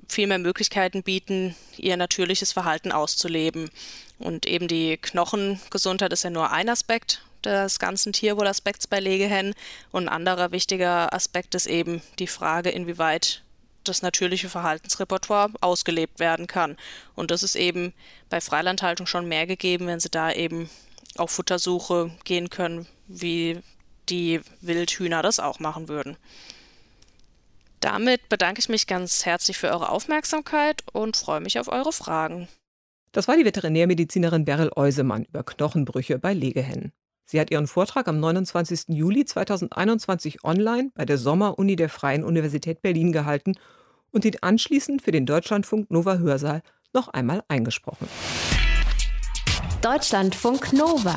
viel 0.08 0.26
mehr 0.26 0.38
Möglichkeiten 0.38 1.02
bieten, 1.02 1.54
ihr 1.76 1.96
natürliches 1.96 2.52
Verhalten 2.52 2.92
auszuleben. 2.92 3.70
Und 4.18 4.46
eben 4.46 4.68
die 4.68 4.96
Knochengesundheit 4.96 6.12
ist 6.12 6.24
ja 6.24 6.30
nur 6.30 6.50
ein 6.50 6.68
Aspekt 6.68 7.22
des 7.44 7.78
ganzen 7.78 8.12
Tierwohlaspekts 8.12 8.86
bei 8.86 9.00
Legehennen. 9.00 9.54
Und 9.92 10.08
ein 10.08 10.14
anderer 10.14 10.52
wichtiger 10.52 11.12
Aspekt 11.14 11.54
ist 11.54 11.66
eben 11.66 12.02
die 12.18 12.26
Frage, 12.26 12.70
inwieweit 12.70 13.42
das 13.84 14.02
natürliche 14.02 14.50
Verhaltensrepertoire 14.50 15.50
ausgelebt 15.60 16.18
werden 16.18 16.46
kann. 16.46 16.76
Und 17.14 17.30
das 17.30 17.42
ist 17.42 17.56
eben 17.56 17.94
bei 18.28 18.40
Freilandhaltung 18.40 19.06
schon 19.06 19.26
mehr 19.26 19.46
gegeben, 19.46 19.86
wenn 19.86 20.00
sie 20.00 20.10
da 20.10 20.32
eben 20.32 20.68
auf 21.16 21.30
Futtersuche 21.30 22.10
gehen 22.24 22.50
können, 22.50 22.86
wie 23.08 23.60
die 24.08 24.40
Wildhühner 24.60 25.22
das 25.22 25.40
auch 25.40 25.60
machen 25.60 25.88
würden. 25.88 26.16
Damit 27.80 28.28
bedanke 28.28 28.60
ich 28.60 28.68
mich 28.68 28.86
ganz 28.86 29.24
herzlich 29.24 29.58
für 29.58 29.70
eure 29.70 29.88
Aufmerksamkeit 29.88 30.82
und 30.92 31.16
freue 31.16 31.40
mich 31.40 31.58
auf 31.58 31.68
eure 31.68 31.92
Fragen. 31.92 32.46
Das 33.12 33.26
war 33.26 33.36
die 33.36 33.44
Veterinärmedizinerin 33.44 34.44
Beryl 34.44 34.70
Eusemann 34.76 35.24
über 35.24 35.42
Knochenbrüche 35.42 36.18
bei 36.18 36.34
Legehennen. 36.34 36.92
Sie 37.24 37.40
hat 37.40 37.50
ihren 37.50 37.66
Vortrag 37.66 38.06
am 38.06 38.20
29. 38.20 38.88
Juli 38.88 39.24
2021 39.24 40.44
online 40.44 40.90
bei 40.94 41.04
der 41.04 41.16
Sommeruni 41.16 41.74
der 41.76 41.88
Freien 41.88 42.22
Universität 42.22 42.82
Berlin 42.82 43.12
gehalten 43.12 43.54
und 44.10 44.24
ihn 44.24 44.36
anschließend 44.40 45.00
für 45.00 45.12
den 45.12 45.26
Deutschlandfunk 45.26 45.90
Nova 45.90 46.18
Hörsaal 46.18 46.62
noch 46.92 47.08
einmal 47.08 47.42
eingesprochen. 47.48 48.08
Deutschlandfunk 49.80 50.72
Nova 50.72 51.16